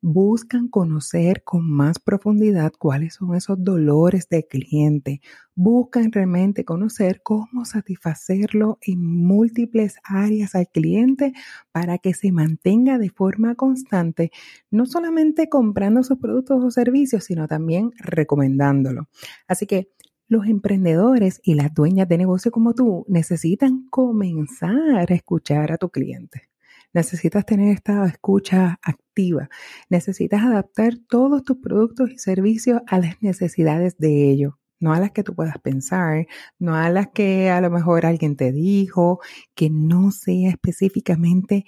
Buscan 0.00 0.68
conocer 0.68 1.42
con 1.42 1.68
más 1.68 1.98
profundidad 1.98 2.72
cuáles 2.78 3.14
son 3.14 3.34
esos 3.34 3.62
dolores 3.62 4.28
del 4.28 4.46
cliente. 4.46 5.20
Buscan 5.54 6.12
realmente 6.12 6.64
conocer 6.64 7.22
cómo 7.22 7.64
satisfacerlo 7.64 8.78
en 8.82 9.04
múltiples 9.04 9.96
áreas 10.04 10.54
al 10.54 10.68
cliente 10.68 11.32
para 11.72 11.98
que 11.98 12.12
se 12.14 12.32
mantenga 12.32 12.98
de 12.98 13.10
forma 13.10 13.54
constante, 13.54 14.30
no 14.70 14.86
solamente 14.86 15.48
comprando 15.48 16.02
sus 16.02 16.18
productos 16.18 16.62
o 16.62 16.70
servicios, 16.70 17.24
sino 17.24 17.48
también 17.48 17.92
recomendándolo. 17.98 19.08
Así 19.48 19.66
que 19.66 19.93
los 20.28 20.46
emprendedores 20.46 21.40
y 21.42 21.54
las 21.54 21.72
dueñas 21.74 22.08
de 22.08 22.18
negocio 22.18 22.50
como 22.50 22.74
tú 22.74 23.04
necesitan 23.08 23.86
comenzar 23.90 25.10
a 25.10 25.14
escuchar 25.14 25.72
a 25.72 25.78
tu 25.78 25.90
cliente. 25.90 26.48
Necesitas 26.92 27.44
tener 27.44 27.74
esta 27.74 28.06
escucha 28.06 28.78
activa. 28.82 29.48
Necesitas 29.88 30.42
adaptar 30.42 30.94
todos 31.08 31.42
tus 31.44 31.58
productos 31.58 32.10
y 32.10 32.18
servicios 32.18 32.80
a 32.86 32.98
las 32.98 33.22
necesidades 33.22 33.98
de 33.98 34.30
ellos 34.30 34.54
no 34.80 34.92
a 34.92 35.00
las 35.00 35.12
que 35.12 35.22
tú 35.22 35.34
puedas 35.34 35.58
pensar, 35.58 36.26
no 36.58 36.74
a 36.74 36.90
las 36.90 37.08
que 37.08 37.48
a 37.48 37.60
lo 37.62 37.70
mejor 37.70 38.04
alguien 38.04 38.36
te 38.36 38.52
dijo, 38.52 39.20
que 39.54 39.70
no 39.70 40.10
sea 40.10 40.50
específicamente 40.50 41.64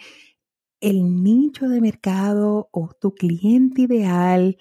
el 0.80 1.22
nicho 1.22 1.68
de 1.68 1.80
mercado 1.80 2.68
o 2.72 2.90
tu 3.00 3.14
cliente 3.14 3.82
ideal, 3.82 4.58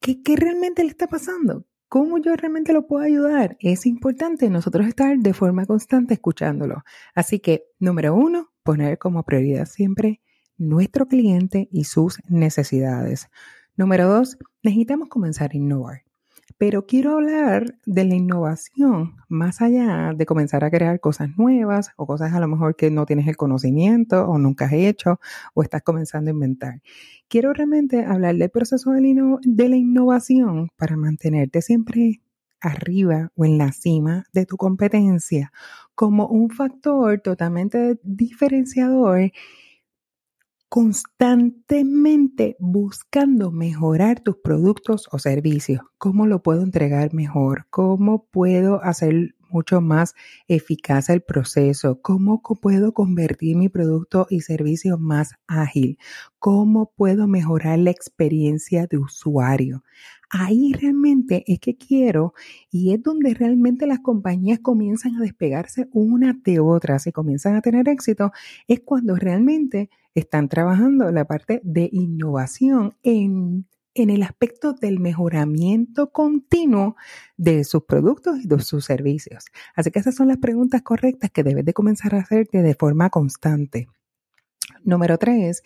¿qué, 0.00 0.18
realmente 0.36 0.82
le 0.84 0.90
está 0.90 1.06
pasando? 1.06 1.66
¿Cómo 1.92 2.16
yo 2.16 2.34
realmente 2.34 2.72
lo 2.72 2.86
puedo 2.86 3.04
ayudar? 3.04 3.58
Es 3.60 3.84
importante 3.84 4.48
nosotros 4.48 4.86
estar 4.86 5.18
de 5.18 5.34
forma 5.34 5.66
constante 5.66 6.14
escuchándolo. 6.14 6.84
Así 7.14 7.38
que, 7.38 7.64
número 7.78 8.14
uno, 8.14 8.50
poner 8.62 8.96
como 8.96 9.24
prioridad 9.24 9.66
siempre 9.66 10.22
nuestro 10.56 11.06
cliente 11.06 11.68
y 11.70 11.84
sus 11.84 12.18
necesidades. 12.30 13.28
Número 13.76 14.08
dos, 14.08 14.38
necesitamos 14.62 15.10
comenzar 15.10 15.50
a 15.52 15.56
innovar. 15.58 16.04
Pero 16.58 16.86
quiero 16.86 17.12
hablar 17.12 17.76
de 17.86 18.04
la 18.04 18.14
innovación 18.14 19.16
más 19.28 19.62
allá 19.62 20.12
de 20.14 20.26
comenzar 20.26 20.64
a 20.64 20.70
crear 20.70 21.00
cosas 21.00 21.30
nuevas 21.36 21.90
o 21.96 22.06
cosas 22.06 22.32
a 22.32 22.40
lo 22.40 22.48
mejor 22.48 22.76
que 22.76 22.90
no 22.90 23.06
tienes 23.06 23.26
el 23.28 23.36
conocimiento 23.36 24.28
o 24.28 24.38
nunca 24.38 24.66
has 24.66 24.72
hecho 24.72 25.20
o 25.54 25.62
estás 25.62 25.82
comenzando 25.82 26.30
a 26.30 26.34
inventar. 26.34 26.82
Quiero 27.28 27.52
realmente 27.52 28.04
hablar 28.04 28.36
del 28.36 28.50
proceso 28.50 28.92
de 28.92 29.68
la, 29.68 29.76
innovación 29.76 30.68
para 30.76 30.96
mantenerte 30.96 31.62
siempre 31.62 32.20
arriba 32.60 33.32
o 33.34 33.44
en 33.44 33.58
la 33.58 33.72
cima 33.72 34.24
de 34.32 34.46
tu 34.46 34.56
competencia 34.56 35.52
como 35.94 36.26
un 36.26 36.50
factor 36.50 37.20
totalmente 37.20 37.98
diferenciador 38.02 39.32
constantemente 40.72 42.56
buscando 42.58 43.50
mejorar 43.50 44.20
tus 44.20 44.36
productos 44.42 45.06
o 45.12 45.18
servicios. 45.18 45.82
¿Cómo 45.98 46.26
lo 46.26 46.42
puedo 46.42 46.62
entregar 46.62 47.12
mejor? 47.12 47.66
¿Cómo 47.68 48.24
puedo 48.30 48.82
hacer 48.82 49.34
mucho 49.50 49.82
más 49.82 50.14
eficaz 50.48 51.10
el 51.10 51.20
proceso? 51.20 52.00
¿Cómo 52.00 52.40
puedo 52.40 52.94
convertir 52.94 53.54
mi 53.58 53.68
producto 53.68 54.26
y 54.30 54.40
servicio 54.40 54.96
más 54.96 55.34
ágil? 55.46 55.98
¿Cómo 56.38 56.90
puedo 56.96 57.28
mejorar 57.28 57.78
la 57.78 57.90
experiencia 57.90 58.86
de 58.86 58.96
usuario? 58.96 59.84
Ahí 60.34 60.72
realmente 60.72 61.44
es 61.46 61.60
que 61.60 61.76
quiero 61.76 62.32
y 62.70 62.94
es 62.94 63.02
donde 63.02 63.34
realmente 63.34 63.86
las 63.86 64.00
compañías 64.00 64.60
comienzan 64.60 65.16
a 65.16 65.20
despegarse 65.20 65.90
una 65.92 66.32
de 66.42 66.58
otras 66.58 67.06
y 67.06 67.12
comienzan 67.12 67.54
a 67.54 67.60
tener 67.60 67.86
éxito, 67.86 68.32
es 68.66 68.80
cuando 68.80 69.14
realmente 69.14 69.90
están 70.14 70.48
trabajando 70.48 71.12
la 71.12 71.26
parte 71.26 71.60
de 71.64 71.90
innovación 71.92 72.96
en, 73.02 73.66
en 73.92 74.08
el 74.08 74.22
aspecto 74.22 74.72
del 74.72 75.00
mejoramiento 75.00 76.10
continuo 76.12 76.96
de 77.36 77.62
sus 77.64 77.84
productos 77.84 78.38
y 78.42 78.48
de 78.48 78.58
sus 78.60 78.86
servicios. 78.86 79.44
Así 79.74 79.90
que 79.90 79.98
esas 79.98 80.14
son 80.14 80.28
las 80.28 80.38
preguntas 80.38 80.80
correctas 80.80 81.30
que 81.30 81.42
debes 81.42 81.66
de 81.66 81.74
comenzar 81.74 82.14
a 82.14 82.20
hacerte 82.20 82.62
de 82.62 82.74
forma 82.74 83.10
constante. 83.10 83.88
Número 84.84 85.18
tres, 85.18 85.62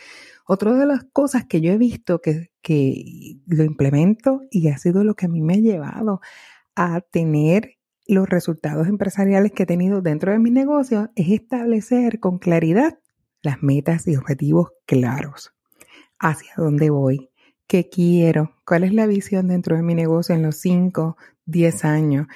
otra 0.47 0.75
de 0.75 0.87
las 0.87 1.05
cosas 1.13 1.45
que 1.47 1.61
yo 1.61 1.73
he 1.73 1.79
visto 1.79 2.21
que, 2.21 2.51
que 2.63 3.39
lo 3.47 3.65
implemento 3.65 4.43
y 4.51 4.69
ha 4.69 4.79
sido 4.79 5.05
lo 5.05 5.15
que 5.15 5.27
a 5.27 5.29
mí 5.29 5.41
me 5.41 5.55
ha 5.55 5.59
llevado 5.59 6.21
a 6.75 7.01
tener 7.01 7.77
los 8.07 8.29
resultados 8.29 8.87
empresariales 8.87 9.53
que 9.53 9.65
he 9.65 9.67
tenido 9.67 10.01
dentro 10.01 10.33
de 10.33 10.39
mis 10.39 10.53
negocios 10.53 11.09
es 11.17 11.31
establecer 11.31 12.21
con 12.21 12.39
claridad 12.39 12.99
las 13.43 13.63
metas 13.63 14.07
y 14.07 14.17
objetivos 14.17 14.73
claros. 14.87 15.53
Hacia 16.19 16.53
dónde 16.57 16.91
voy, 16.91 17.31
qué 17.67 17.89
quiero, 17.89 18.55
cuál 18.65 18.85
es 18.85 18.95
la 18.95 19.07
visión 19.07 19.49
dentro 19.49 19.77
de 19.77 19.83
mi 19.83 19.95
negocio 19.95 20.35
en 20.35 20.43
los 20.43 20.57
5, 20.57 21.17
10 21.47 21.85
años, 21.85 22.27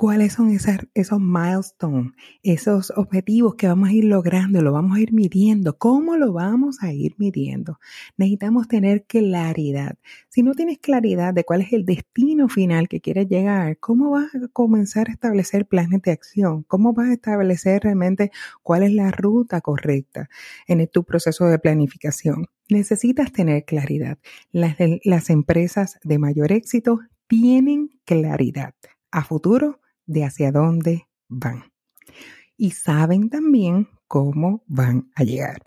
cuáles 0.00 0.32
son 0.32 0.50
esos 0.94 1.20
milestones, 1.20 2.12
esos 2.42 2.90
objetivos 2.96 3.56
que 3.56 3.66
vamos 3.66 3.90
a 3.90 3.92
ir 3.92 4.04
logrando, 4.04 4.62
lo 4.62 4.72
vamos 4.72 4.96
a 4.96 5.00
ir 5.02 5.12
midiendo, 5.12 5.76
cómo 5.76 6.16
lo 6.16 6.32
vamos 6.32 6.78
a 6.82 6.90
ir 6.90 7.16
midiendo. 7.18 7.78
Necesitamos 8.16 8.66
tener 8.66 9.04
claridad. 9.04 9.98
Si 10.30 10.42
no 10.42 10.54
tienes 10.54 10.78
claridad 10.78 11.34
de 11.34 11.44
cuál 11.44 11.60
es 11.60 11.74
el 11.74 11.84
destino 11.84 12.48
final 12.48 12.88
que 12.88 13.02
quieres 13.02 13.28
llegar, 13.28 13.76
¿cómo 13.76 14.08
vas 14.08 14.34
a 14.34 14.48
comenzar 14.54 15.10
a 15.10 15.12
establecer 15.12 15.66
planes 15.66 16.00
de 16.00 16.12
acción? 16.12 16.62
¿Cómo 16.62 16.94
vas 16.94 17.10
a 17.10 17.12
establecer 17.12 17.82
realmente 17.82 18.30
cuál 18.62 18.84
es 18.84 18.94
la 18.94 19.10
ruta 19.10 19.60
correcta 19.60 20.30
en 20.66 20.88
tu 20.88 21.04
proceso 21.04 21.44
de 21.44 21.58
planificación? 21.58 22.46
Necesitas 22.70 23.32
tener 23.32 23.66
claridad. 23.66 24.16
Las, 24.50 24.76
las 25.04 25.28
empresas 25.28 25.98
de 26.02 26.18
mayor 26.18 26.52
éxito 26.52 27.00
tienen 27.26 27.90
claridad 28.06 28.72
a 29.10 29.24
futuro 29.24 29.80
de 30.06 30.24
hacia 30.24 30.52
dónde 30.52 31.06
van. 31.28 31.64
Y 32.56 32.72
saben 32.72 33.30
también 33.30 33.88
cómo 34.06 34.64
van 34.66 35.10
a 35.14 35.24
llegar. 35.24 35.62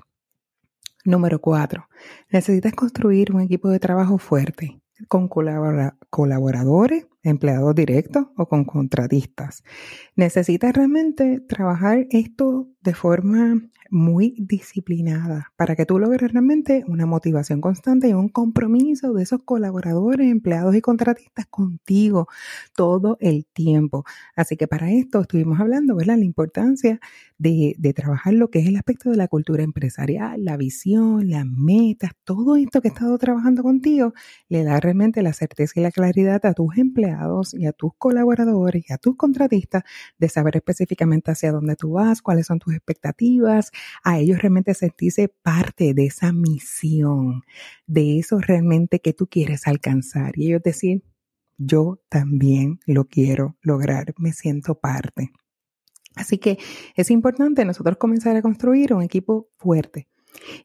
Número 1.06 1.40
cuatro, 1.40 1.88
necesitas 2.30 2.74
construir 2.74 3.34
un 3.34 3.42
equipo 3.42 3.70
de 3.70 3.80
trabajo 3.80 4.18
fuerte 4.18 4.82
con 5.08 5.28
colaboradores, 5.28 7.08
empleados 7.24 7.74
directos 7.74 8.28
o 8.38 8.48
con 8.48 8.66
contratistas. 8.66 9.64
Necesitas 10.16 10.74
realmente 10.74 11.40
trabajar 11.40 12.06
esto 12.12 12.70
de 12.82 12.94
forma 12.94 13.62
muy 13.90 14.36
disciplinada 14.40 15.52
para 15.56 15.76
que 15.76 15.86
tú 15.86 16.00
logres 16.00 16.32
realmente 16.32 16.84
una 16.88 17.06
motivación 17.06 17.62
constante 17.62 18.10
y 18.10 18.14
un 18.14 18.28
compromiso 18.28 19.14
de 19.14 19.22
esos 19.22 19.44
colaboradores, 19.44 20.32
empleados 20.32 20.76
y 20.76 20.82
contratistas 20.82 21.46
contigo 21.46 22.28
todo 22.76 23.18
el 23.22 23.46
tiempo. 23.46 24.04
Así 24.36 24.58
que 24.58 24.68
para 24.68 24.92
esto 24.92 25.22
estuvimos 25.22 25.60
hablando, 25.60 25.96
¿verdad? 25.96 26.18
La 26.18 26.26
importancia 26.26 27.00
de, 27.38 27.76
de 27.78 27.94
trabajar 27.94 28.34
lo 28.34 28.50
que 28.50 28.60
es 28.60 28.68
el 28.68 28.78
aspecto 28.78 29.12
de 29.12 29.18
la 29.18 29.28
cultura 29.28 29.64
empresarial, 29.64 30.44
la 30.44 30.58
visión, 30.58 31.30
las 31.30 31.46
metas, 31.46 32.14
todo 32.24 32.56
esto 32.56 32.82
que 32.82 32.88
he 32.88 32.92
estado 32.92 33.16
trabajando 33.20 33.62
contigo, 33.62 34.14
le 34.50 34.64
da 34.64 34.80
realmente 34.80 35.22
la 35.22 35.34
certeza 35.34 35.80
y 35.80 35.84
la 35.84 35.92
claridad 35.92 36.44
a 36.48 36.54
tus 36.54 36.78
empleados 36.78 37.13
y 37.54 37.66
a 37.66 37.74
tus 37.74 37.92
colaboradores 37.98 38.84
y 38.90 38.94
a 38.94 38.98
tus 38.98 39.16
contratistas 39.16 39.84
de 40.18 40.30
saber 40.30 40.58
específicamente 40.58 41.32
hacia 41.32 41.52
dónde 41.52 41.76
tú 41.76 41.94
vas, 41.94 42.22
cuáles 42.22 42.48
son 42.48 42.60
tus 42.60 42.74
expectativas, 42.74 43.72
a 44.04 44.20
ellos 44.20 44.40
realmente 44.40 44.74
sentirse 44.74 45.28
parte 45.30 45.94
de 45.94 46.06
esa 46.06 46.32
misión, 46.32 47.44
de 47.88 48.20
eso 48.20 48.40
realmente 48.40 49.00
que 49.00 49.14
tú 49.14 49.28
quieres 49.28 49.68
alcanzar 49.68 50.38
y 50.38 50.48
ellos 50.48 50.64
decir, 50.64 51.04
yo 51.58 52.00
también 52.10 52.80
lo 52.86 53.06
quiero 53.06 53.58
lograr, 53.62 54.14
me 54.18 54.34
siento 54.34 54.80
parte. 54.80 55.32
Así 56.16 56.38
que 56.38 56.58
es 56.96 57.10
importante 57.10 57.66
nosotros 57.66 57.98
comenzar 57.98 58.36
a 58.36 58.42
construir 58.42 58.94
un 58.94 59.02
equipo 59.02 59.50
fuerte 59.58 60.08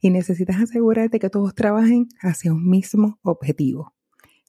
y 0.00 0.10
necesitas 0.10 0.60
asegurarte 0.60 1.18
que 1.18 1.30
todos 1.30 1.54
trabajen 1.54 2.08
hacia 2.20 2.52
un 2.52 2.68
mismo 2.68 3.18
objetivo. 3.22 3.94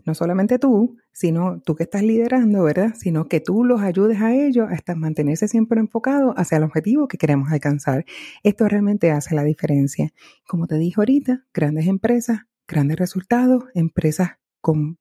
No 0.05 0.15
solamente 0.15 0.59
tú, 0.59 0.97
sino 1.11 1.61
tú 1.61 1.75
que 1.75 1.83
estás 1.83 2.03
liderando, 2.03 2.63
¿verdad? 2.63 2.93
Sino 2.95 3.27
que 3.27 3.41
tú 3.41 3.65
los 3.65 3.81
ayudes 3.81 4.21
a 4.21 4.33
ellos 4.33 4.67
hasta 4.71 4.95
mantenerse 4.95 5.47
siempre 5.47 5.79
enfocados 5.79 6.33
hacia 6.37 6.57
el 6.57 6.63
objetivo 6.63 7.07
que 7.07 7.17
queremos 7.17 7.51
alcanzar. 7.51 8.05
Esto 8.43 8.67
realmente 8.67 9.11
hace 9.11 9.35
la 9.35 9.43
diferencia. 9.43 10.11
Como 10.47 10.67
te 10.67 10.75
dije 10.77 10.95
ahorita, 10.97 11.45
grandes 11.53 11.87
empresas, 11.87 12.41
grandes 12.67 12.97
resultados, 12.97 13.65
empresas 13.73 14.31
con 14.61 14.97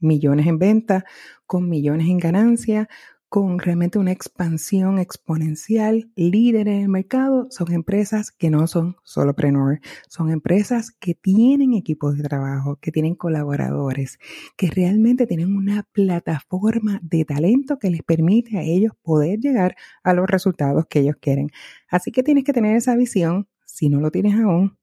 millones 0.00 0.46
en 0.46 0.58
venta, 0.58 1.04
con 1.46 1.68
millones 1.68 2.08
en 2.08 2.18
ganancia, 2.18 2.88
con 3.32 3.58
realmente 3.60 3.98
una 3.98 4.12
expansión 4.12 4.98
exponencial, 4.98 6.12
líder 6.16 6.68
en 6.68 6.82
el 6.82 6.88
mercado, 6.90 7.46
son 7.48 7.72
empresas 7.72 8.30
que 8.30 8.50
no 8.50 8.66
son 8.66 8.96
solopreneur, 9.04 9.80
son 10.06 10.28
empresas 10.28 10.90
que 10.90 11.14
tienen 11.14 11.72
equipos 11.72 12.18
de 12.18 12.24
trabajo, 12.24 12.76
que 12.76 12.92
tienen 12.92 13.14
colaboradores, 13.14 14.18
que 14.54 14.66
realmente 14.66 15.26
tienen 15.26 15.56
una 15.56 15.82
plataforma 15.94 17.00
de 17.02 17.24
talento 17.24 17.78
que 17.78 17.88
les 17.88 18.02
permite 18.02 18.58
a 18.58 18.64
ellos 18.64 18.92
poder 19.00 19.38
llegar 19.40 19.76
a 20.02 20.12
los 20.12 20.26
resultados 20.26 20.84
que 20.86 20.98
ellos 20.98 21.16
quieren. 21.18 21.48
Así 21.88 22.12
que 22.12 22.22
tienes 22.22 22.44
que 22.44 22.52
tener 22.52 22.76
esa 22.76 22.96
visión, 22.96 23.48
si 23.64 23.88
no 23.88 24.00
lo 24.00 24.10
tienes 24.10 24.38
aún, 24.38 24.76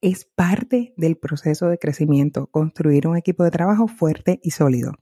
es 0.00 0.24
parte 0.24 0.94
del 0.96 1.16
proceso 1.16 1.68
de 1.68 1.78
crecimiento, 1.78 2.46
construir 2.46 3.06
un 3.06 3.16
equipo 3.16 3.44
de 3.44 3.50
trabajo 3.50 3.88
fuerte 3.88 4.40
y 4.42 4.50
sólido. 4.50 4.92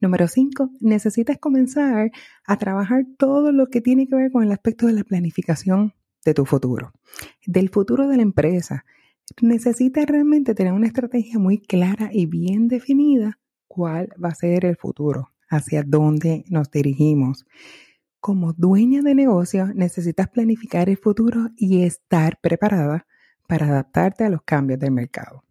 Número 0.00 0.28
cinco, 0.28 0.70
necesitas 0.80 1.38
comenzar 1.38 2.10
a 2.46 2.56
trabajar 2.56 3.04
todo 3.18 3.52
lo 3.52 3.66
que 3.66 3.80
tiene 3.80 4.06
que 4.06 4.16
ver 4.16 4.32
con 4.32 4.42
el 4.42 4.52
aspecto 4.52 4.86
de 4.86 4.94
la 4.94 5.04
planificación 5.04 5.94
de 6.24 6.34
tu 6.34 6.46
futuro, 6.46 6.92
del 7.46 7.68
futuro 7.68 8.08
de 8.08 8.16
la 8.16 8.22
empresa. 8.22 8.84
Necesitas 9.42 10.06
realmente 10.06 10.54
tener 10.54 10.72
una 10.72 10.86
estrategia 10.86 11.38
muy 11.38 11.58
clara 11.58 12.10
y 12.12 12.26
bien 12.26 12.68
definida 12.68 13.38
cuál 13.68 14.08
va 14.22 14.30
a 14.30 14.34
ser 14.34 14.64
el 14.64 14.76
futuro, 14.76 15.30
hacia 15.48 15.82
dónde 15.82 16.44
nos 16.48 16.70
dirigimos. 16.70 17.46
Como 18.18 18.52
dueña 18.52 19.02
de 19.02 19.14
negocio, 19.14 19.72
necesitas 19.74 20.28
planificar 20.28 20.88
el 20.88 20.96
futuro 20.96 21.50
y 21.56 21.84
estar 21.84 22.38
preparada 22.40 23.06
para 23.50 23.66
adaptarte 23.66 24.22
a 24.22 24.30
los 24.30 24.42
cambios 24.42 24.78
del 24.78 24.92
mercado. 24.92 25.42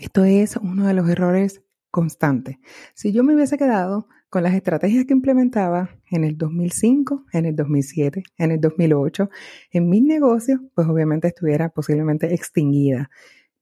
Esto 0.00 0.22
es 0.22 0.54
uno 0.54 0.86
de 0.86 0.94
los 0.94 1.08
errores 1.08 1.60
constantes. 1.90 2.58
Si 2.94 3.10
yo 3.10 3.24
me 3.24 3.34
hubiese 3.34 3.58
quedado 3.58 4.06
con 4.30 4.44
las 4.44 4.54
estrategias 4.54 5.04
que 5.04 5.12
implementaba 5.12 5.90
en 6.12 6.22
el 6.22 6.38
2005, 6.38 7.26
en 7.32 7.46
el 7.46 7.56
2007, 7.56 8.22
en 8.38 8.52
el 8.52 8.60
2008, 8.60 9.30
en 9.72 9.88
mis 9.88 10.04
negocios, 10.04 10.60
pues 10.76 10.86
obviamente 10.86 11.26
estuviera 11.26 11.70
posiblemente 11.70 12.32
extinguida. 12.32 13.10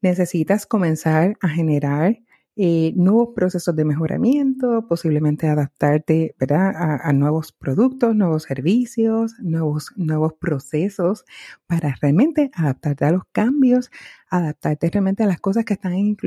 Necesitas 0.03 0.67
comenzar 0.67 1.39
a 1.41 1.49
generar 1.49 2.19
eh, 2.63 2.93
nuevos 2.95 3.31
procesos 3.35 3.75
de 3.75 3.87
mejoramiento, 3.87 4.87
posiblemente 4.87 5.49
adaptarte 5.49 6.35
¿verdad? 6.39 6.75
A, 7.03 7.11
nuevos 7.15 7.53
productos, 7.53 8.15
nuevos 8.15 8.43
servicios, 8.43 9.33
nuevos, 9.41 9.93
nuevos 9.97 10.35
procesos 10.35 11.25
para 11.67 11.95
realmente 12.03 12.51
adaptarte 12.53 13.07
a 13.07 13.13
los 13.13 13.23
cambios, 13.33 13.91
adaptarte 14.29 14.91
realmente 14.91 15.23
a 15.23 15.27
las 15.27 15.41
cosas 15.41 15.65
que 15.65 15.73
están 15.73 16.19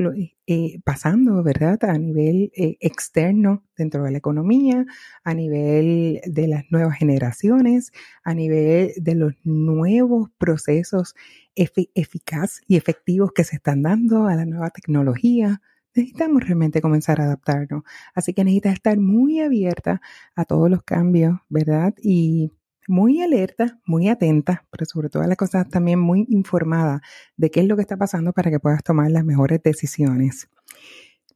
eh, 0.48 0.80
pasando 0.82 1.40
¿verdad? 1.44 1.78
a 1.84 1.96
nivel 1.98 2.50
eh, 2.56 2.78
externo 2.80 3.62
dentro 3.76 4.02
de 4.02 4.10
la 4.10 4.18
economía, 4.18 4.86
a 5.22 5.34
nivel 5.34 6.20
de 6.26 6.48
las 6.48 6.64
nuevas 6.68 6.98
generaciones, 6.98 7.92
a 8.24 8.34
nivel 8.34 8.90
de 8.96 9.14
los 9.14 9.34
nuevos 9.44 10.30
procesos 10.36 11.14
eficaz 11.54 12.60
y 12.66 12.74
efectivos 12.74 13.30
que 13.32 13.44
se 13.44 13.54
están 13.54 13.82
dando 13.82 14.26
a 14.26 14.34
la 14.34 14.46
nueva 14.46 14.70
tecnología 14.70 15.60
necesitamos 15.94 16.42
realmente 16.42 16.80
comenzar 16.80 17.20
a 17.20 17.24
adaptarnos. 17.24 17.82
Así 18.14 18.32
que 18.34 18.44
necesitas 18.44 18.74
estar 18.74 18.98
muy 18.98 19.40
abierta 19.40 20.00
a 20.34 20.44
todos 20.44 20.70
los 20.70 20.82
cambios, 20.82 21.38
¿verdad? 21.48 21.94
Y 22.02 22.52
muy 22.86 23.22
alerta, 23.22 23.80
muy 23.86 24.08
atenta, 24.08 24.66
pero 24.70 24.84
sobre 24.84 25.08
todas 25.08 25.28
las 25.28 25.36
cosas 25.36 25.68
también 25.68 25.98
muy 25.98 26.26
informada 26.28 27.00
de 27.36 27.50
qué 27.50 27.60
es 27.60 27.66
lo 27.66 27.76
que 27.76 27.82
está 27.82 27.96
pasando 27.96 28.32
para 28.32 28.50
que 28.50 28.60
puedas 28.60 28.82
tomar 28.82 29.10
las 29.10 29.24
mejores 29.24 29.62
decisiones. 29.62 30.48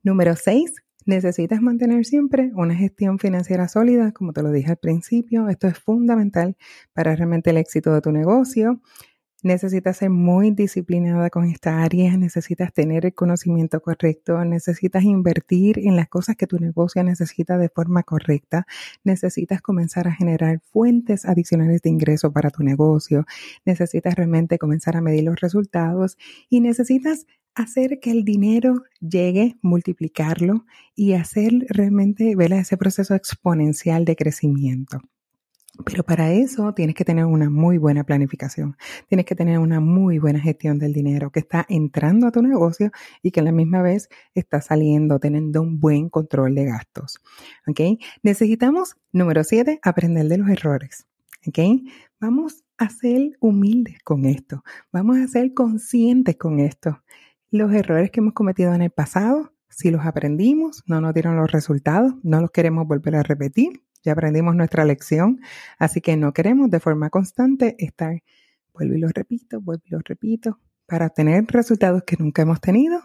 Número 0.03 0.37
6. 0.37 0.83
Necesitas 1.07 1.63
mantener 1.63 2.05
siempre 2.05 2.51
una 2.55 2.75
gestión 2.75 3.19
financiera 3.19 3.67
sólida, 3.69 4.13
como 4.13 4.35
te 4.35 4.43
lo 4.43 4.53
dije 4.53 4.73
al 4.73 4.77
principio. 4.77 5.49
Esto 5.49 5.67
es 5.67 5.79
fundamental 5.79 6.57
para 6.93 7.17
realmente 7.17 7.49
el 7.49 7.57
éxito 7.57 7.95
de 7.95 8.03
tu 8.03 8.13
negocio. 8.13 8.83
Necesitas 9.49 9.97
ser 9.97 10.11
muy 10.11 10.51
disciplinada 10.51 11.31
con 11.31 11.47
esta 11.47 11.83
área, 11.83 12.15
necesitas 12.19 12.71
tener 12.71 13.07
el 13.07 13.15
conocimiento 13.15 13.81
correcto, 13.81 14.45
necesitas 14.45 15.05
invertir 15.05 15.79
en 15.79 15.97
las 15.97 16.07
cosas 16.07 16.37
que 16.37 16.47
tu 16.47 16.59
negocio 16.59 17.03
necesita 17.03 17.57
de 17.57 17.71
forma 17.71 18.03
correcta, 18.03 18.67
necesitas 19.05 19.63
comenzar 19.63 20.07
a 20.07 20.13
generar 20.13 20.61
fuentes 20.71 21.25
adicionales 21.25 21.81
de 21.81 21.89
ingreso 21.89 22.31
para 22.31 22.51
tu 22.51 22.63
negocio, 22.63 23.25
necesitas 23.65 24.17
realmente 24.17 24.59
comenzar 24.59 24.99
a 24.99 25.01
medir 25.01 25.25
los 25.25 25.41
resultados 25.41 26.19
y 26.51 26.61
necesitas 26.61 27.25
hacer 27.55 28.01
que 28.01 28.11
el 28.11 28.27
dinero 28.27 28.83
llegue, 29.01 29.57
multiplicarlo 29.63 30.67
y 30.95 31.15
hacer 31.15 31.53
realmente 31.71 32.37
ver 32.37 32.53
ese 32.53 32.77
proceso 32.77 33.15
exponencial 33.15 34.05
de 34.05 34.15
crecimiento. 34.15 35.01
Pero 35.85 36.03
para 36.03 36.33
eso 36.33 36.75
tienes 36.75 36.95
que 36.95 37.05
tener 37.05 37.25
una 37.25 37.51
muy 37.51 37.79
buena 37.79 38.05
planificación, 38.05 38.77
tienes 39.09 39.27
que 39.27 39.35
tener 39.35 39.59
una 39.59 39.81
muy 39.81 40.19
buena 40.19 40.41
gestión 40.41 40.79
del 40.79 40.93
dinero 40.93 41.31
que 41.31 41.41
está 41.41 41.65
entrando 41.69 42.27
a 42.27 42.33
tu 42.33 42.43
negocio 42.43 42.91
y 43.23 43.31
que 43.31 43.41
a 43.41 43.43
la 43.45 43.53
misma 43.53 43.83
vez 43.83 44.09
está 44.35 44.61
saliendo, 44.61 45.21
teniendo 45.21 45.63
un 45.63 45.79
buen 45.79 46.09
control 46.09 46.55
de 46.55 46.65
gastos. 46.65 47.21
¿Ok? 47.67 47.81
Necesitamos, 48.23 48.97
número 49.13 49.45
siete, 49.45 49.79
aprender 49.83 50.27
de 50.27 50.39
los 50.39 50.49
errores. 50.49 51.07
¿Ok? 51.47 51.59
Vamos 52.21 52.65
a 52.77 52.91
ser 52.91 53.37
humildes 53.41 53.99
con 54.03 54.25
esto, 54.25 54.65
vamos 54.93 55.19
a 55.19 55.29
ser 55.29 55.55
conscientes 55.55 56.37
con 56.37 56.59
esto. 56.59 57.03
Los 57.51 57.73
errores 57.73 58.11
que 58.11 58.21
hemos 58.21 58.35
cometido 58.35 58.75
en 58.75 58.83
el 58.83 58.91
pasado, 58.91 59.53
si 59.69 59.91
los 59.91 60.05
aprendimos, 60.05 60.83
no 60.87 61.01
nos 61.01 61.15
dieron 61.15 61.37
los 61.37 61.51
resultados, 61.51 62.15
no 62.23 62.41
los 62.41 62.51
queremos 62.51 62.87
volver 62.87 63.17
a 63.17 63.23
repetir, 63.23 63.83
ya 64.03 64.13
aprendimos 64.13 64.55
nuestra 64.55 64.85
lección, 64.85 65.41
así 65.79 66.01
que 66.01 66.17
no 66.17 66.33
queremos 66.33 66.71
de 66.71 66.81
forma 66.81 67.11
constante 67.11 67.77
estar, 67.79 68.23
vuelvo 68.73 68.95
y 68.95 68.99
lo 68.99 69.09
repito, 69.09 69.61
vuelvo 69.61 69.83
y 69.87 69.91
lo 69.91 70.01
repito, 70.05 70.61
para 70.87 71.11
tener 71.11 71.45
resultados 71.49 72.03
que 72.05 72.17
nunca 72.19 72.43
hemos 72.43 72.61
tenido, 72.61 73.03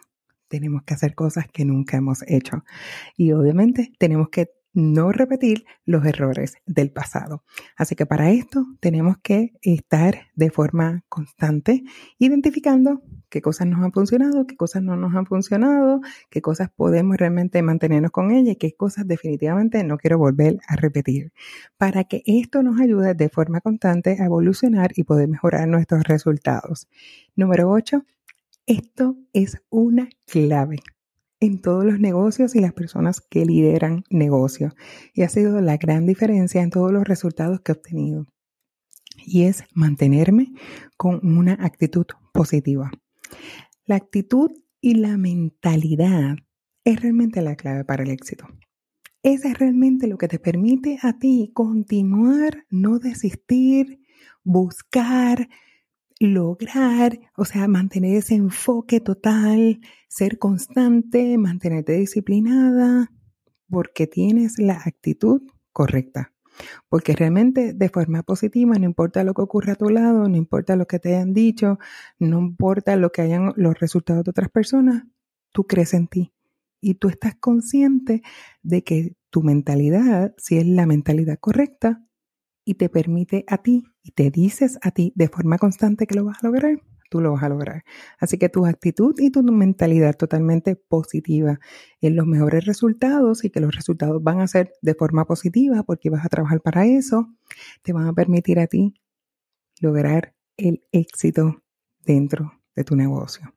tenemos 0.47 0.83
que 0.83 0.93
hacer 0.93 1.15
cosas 1.15 1.47
que 1.51 1.65
nunca 1.65 1.97
hemos 1.97 2.23
hecho. 2.27 2.63
Y 3.17 3.31
obviamente 3.31 3.91
tenemos 3.97 4.29
que 4.29 4.51
no 4.73 5.11
repetir 5.11 5.65
los 5.85 6.05
errores 6.05 6.55
del 6.65 6.91
pasado. 6.91 7.43
Así 7.75 7.95
que 7.95 8.05
para 8.05 8.31
esto 8.31 8.65
tenemos 8.79 9.17
que 9.21 9.53
estar 9.61 10.27
de 10.35 10.49
forma 10.49 11.03
constante 11.09 11.83
identificando 12.17 13.01
qué 13.33 13.41
cosas 13.41 13.65
nos 13.65 13.83
han 13.83 13.91
funcionado, 13.91 14.45
qué 14.45 14.55
cosas 14.55 14.83
no 14.83 14.95
nos 14.95 15.15
han 15.15 15.25
funcionado, 15.25 16.01
qué 16.29 16.43
cosas 16.43 16.69
podemos 16.69 17.17
realmente 17.17 17.63
mantenernos 17.63 18.11
con 18.11 18.29
ellas 18.29 18.53
y 18.53 18.57
qué 18.57 18.75
cosas 18.75 19.07
definitivamente 19.07 19.83
no 19.83 19.97
quiero 19.97 20.19
volver 20.19 20.59
a 20.67 20.75
repetir. 20.75 21.33
Para 21.77 22.03
que 22.03 22.21
esto 22.27 22.61
nos 22.61 22.79
ayude 22.79 23.15
de 23.15 23.29
forma 23.29 23.59
constante 23.59 24.17
a 24.21 24.25
evolucionar 24.25 24.91
y 24.95 25.03
poder 25.03 25.29
mejorar 25.29 25.67
nuestros 25.67 26.03
resultados. 26.03 26.87
Número 27.35 27.71
8. 27.71 28.05
Esto 28.67 29.17
es 29.33 29.57
una 29.71 30.09
clave 30.27 30.77
en 31.39 31.59
todos 31.59 31.85
los 31.85 31.99
negocios 31.99 32.55
y 32.55 32.59
las 32.59 32.73
personas 32.73 33.19
que 33.19 33.45
lideran 33.45 34.03
negocios. 34.11 34.75
Y 35.15 35.23
ha 35.23 35.29
sido 35.29 35.59
la 35.59 35.77
gran 35.77 36.05
diferencia 36.05 36.61
en 36.61 36.69
todos 36.69 36.91
los 36.91 37.03
resultados 37.03 37.61
que 37.61 37.71
he 37.71 37.75
obtenido. 37.75 38.27
Y 39.25 39.45
es 39.45 39.63
mantenerme 39.73 40.53
con 40.97 41.19
una 41.25 41.53
actitud 41.53 42.05
positiva. 42.31 42.91
La 43.85 43.95
actitud 43.95 44.51
y 44.81 44.95
la 44.95 45.17
mentalidad 45.17 46.35
es 46.83 47.01
realmente 47.01 47.41
la 47.41 47.55
clave 47.55 47.85
para 47.85 48.03
el 48.03 48.09
éxito. 48.09 48.47
Esa 49.23 49.49
es 49.49 49.57
realmente 49.57 50.07
lo 50.07 50.17
que 50.17 50.27
te 50.27 50.39
permite 50.39 50.99
a 51.01 51.17
ti 51.17 51.51
continuar, 51.53 52.65
no 52.69 52.99
desistir, 52.99 54.01
buscar, 54.43 55.47
lograr, 56.19 57.19
o 57.37 57.45
sea, 57.45 57.67
mantener 57.69 58.17
ese 58.17 58.35
enfoque 58.35 58.99
total, 58.99 59.79
ser 60.09 60.39
constante, 60.39 61.37
mantenerte 61.37 61.93
disciplinada, 61.93 63.11
porque 63.69 64.07
tienes 64.07 64.59
la 64.59 64.81
actitud 64.85 65.41
correcta. 65.71 66.32
Porque 66.89 67.13
realmente 67.13 67.73
de 67.73 67.89
forma 67.89 68.23
positiva, 68.23 68.75
no 68.75 68.85
importa 68.85 69.23
lo 69.23 69.33
que 69.33 69.41
ocurra 69.41 69.73
a 69.73 69.75
tu 69.75 69.89
lado, 69.89 70.27
no 70.29 70.37
importa 70.37 70.75
lo 70.75 70.85
que 70.87 70.99
te 70.99 71.15
hayan 71.15 71.33
dicho, 71.33 71.79
no 72.19 72.39
importa 72.39 72.95
lo 72.95 73.11
que 73.11 73.21
hayan 73.21 73.53
los 73.55 73.79
resultados 73.79 74.23
de 74.23 74.31
otras 74.31 74.49
personas, 74.49 75.03
tú 75.51 75.65
crees 75.65 75.93
en 75.93 76.07
ti. 76.07 76.33
Y 76.81 76.95
tú 76.95 77.07
estás 77.07 77.35
consciente 77.35 78.21
de 78.61 78.83
que 78.83 79.15
tu 79.29 79.41
mentalidad, 79.41 80.33
si 80.37 80.57
es 80.57 80.67
la 80.67 80.85
mentalidad 80.85 81.39
correcta, 81.39 82.03
y 82.65 82.75
te 82.75 82.89
permite 82.89 83.43
a 83.47 83.57
ti, 83.57 83.83
y 84.03 84.11
te 84.11 84.31
dices 84.31 84.79
a 84.81 84.91
ti 84.91 85.11
de 85.15 85.27
forma 85.27 85.57
constante 85.57 86.07
que 86.07 86.15
lo 86.15 86.25
vas 86.25 86.43
a 86.43 86.47
lograr, 86.47 86.81
tú 87.13 87.21
lo 87.21 87.31
vas 87.31 87.43
a 87.43 87.49
lograr. 87.49 87.83
Así 88.17 88.39
que 88.39 88.49
tu 88.49 88.65
actitud 88.65 89.13
y 89.19 89.29
tu 89.29 89.43
mentalidad 89.43 90.17
totalmente 90.17 90.75
positiva 90.75 91.59
en 92.01 92.15
los 92.15 92.25
mejores 92.25 92.65
resultados 92.65 93.45
y 93.45 93.51
que 93.51 93.59
los 93.59 93.75
resultados 93.75 94.23
van 94.23 94.41
a 94.41 94.47
ser 94.47 94.73
de 94.81 94.95
forma 94.95 95.25
positiva 95.25 95.83
porque 95.83 96.09
vas 96.09 96.25
a 96.25 96.29
trabajar 96.29 96.61
para 96.61 96.87
eso, 96.87 97.31
te 97.83 97.93
van 97.93 98.07
a 98.07 98.13
permitir 98.13 98.59
a 98.59 98.65
ti 98.65 98.95
lograr 99.79 100.33
el 100.57 100.83
éxito 100.91 101.61
dentro 102.03 102.53
de 102.75 102.83
tu 102.83 102.95
negocio. 102.95 103.53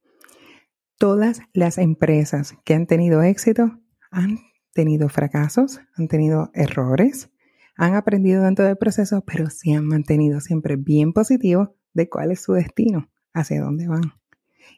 Todas 0.98 1.40
las 1.54 1.78
empresas 1.78 2.58
que 2.62 2.74
han 2.74 2.86
tenido 2.86 3.22
éxito 3.22 3.80
han 4.10 4.38
tenido 4.74 5.08
fracasos, 5.08 5.80
han 5.94 6.08
tenido 6.08 6.50
errores, 6.52 7.30
han 7.74 7.94
aprendido 7.94 8.42
dentro 8.42 8.66
del 8.66 8.76
proceso, 8.76 9.24
pero 9.26 9.48
se 9.48 9.72
han 9.72 9.86
mantenido 9.86 10.42
siempre 10.42 10.76
bien 10.76 11.14
positivos 11.14 11.70
de 11.94 12.10
cuál 12.10 12.32
es 12.32 12.42
su 12.42 12.52
destino 12.52 13.08
hacia 13.36 13.60
dónde 13.60 13.86
van. 13.88 14.12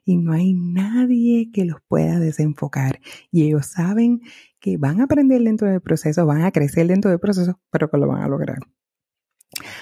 Y 0.04 0.16
no 0.16 0.32
hay 0.32 0.52
nadie 0.54 1.50
que 1.52 1.64
los 1.64 1.80
pueda 1.86 2.18
desenfocar. 2.18 3.00
Y 3.30 3.44
ellos 3.44 3.66
saben 3.66 4.20
que 4.60 4.76
van 4.76 5.00
a 5.00 5.04
aprender 5.04 5.42
dentro 5.42 5.68
del 5.68 5.80
proceso, 5.80 6.26
van 6.26 6.42
a 6.42 6.50
crecer 6.50 6.86
dentro 6.86 7.10
del 7.10 7.20
proceso, 7.20 7.60
pero 7.70 7.90
que 7.90 7.98
lo 7.98 8.08
van 8.08 8.22
a 8.22 8.28
lograr. 8.28 8.58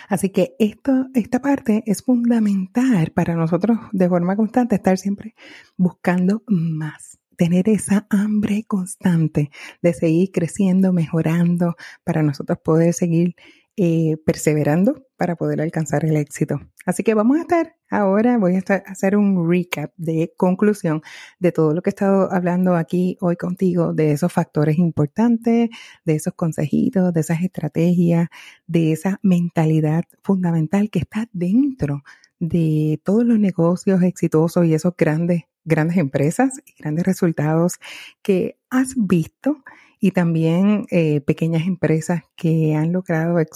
Así 0.09 0.31
que 0.31 0.55
esto, 0.59 1.07
esta 1.15 1.41
parte 1.41 1.83
es 1.87 2.03
fundamental 2.03 3.11
para 3.13 3.35
nosotros 3.35 3.79
de 3.93 4.09
forma 4.09 4.37
constante 4.37 4.77
estar 4.77 4.97
siempre 4.99 5.35
buscando 5.77 6.45
más, 6.47 7.19
tener 7.37 7.69
esa 7.69 8.07
hambre 8.11 8.65
constante 8.67 9.51
de 9.83 9.93
seguir 9.93 10.31
creciendo, 10.31 10.93
mejorando, 10.93 11.75
para 12.05 12.23
nosotros 12.23 12.59
poder 12.63 12.95
seguir 12.95 13.35
eh, 13.79 14.17
perseverando 14.25 15.07
para 15.17 15.37
poder 15.37 15.61
alcanzar 15.61 16.05
el 16.05 16.17
éxito. 16.17 16.61
Así 16.87 17.03
que 17.03 17.13
vamos 17.15 17.37
a 17.37 17.43
estar 17.43 17.77
ahora, 17.91 18.39
voy 18.39 18.57
a, 18.57 18.75
hacer 18.87 19.17
un 19.17 19.51
recap 19.51 19.93
de 19.97 20.33
conclusión 20.37 21.03
de 21.39 21.53
todo 21.53 21.75
lo 21.75 21.83
que 21.83 21.91
he 21.91 21.93
estado 21.93 22.33
hablando 22.33 22.75
aquí 22.75 23.19
hoy 23.21 23.37
contigo, 23.37 23.93
de 23.93 24.13
esos 24.13 24.33
factores 24.33 24.79
importantes, 24.79 25.69
de 26.05 26.15
esos 26.15 26.33
consejitos, 26.35 27.13
de 27.13 27.21
esas 27.21 27.43
estrategias, 27.43 28.29
de 28.67 28.93
esa 28.93 29.21
mentalidad 29.23 30.05
fundamental 30.23 30.89
que 30.89 31.01
está 31.01 31.29
dentro 31.33 32.03
de 32.39 33.01
todos 33.05 33.25
los 33.25 33.39
negocios 33.39 34.03
exitosos 34.03 34.65
y 34.65 34.75
esos 34.75 34.95
grandes, 34.97 35.43
grandes 35.65 35.99
empresas 35.99 36.61
y 36.65 36.81
grandes 36.81 37.05
resultados 37.05 37.75
que 38.23 38.59
has 38.71 38.95
visto 38.97 39.63
y 40.07 40.13
también 40.13 40.87
eh, 40.93 41.21
pequeñas 41.21 41.67
empresas 41.67 42.23
que 42.37 42.77
han 42.77 42.93
logrado 42.93 43.41
eh, 43.41 43.49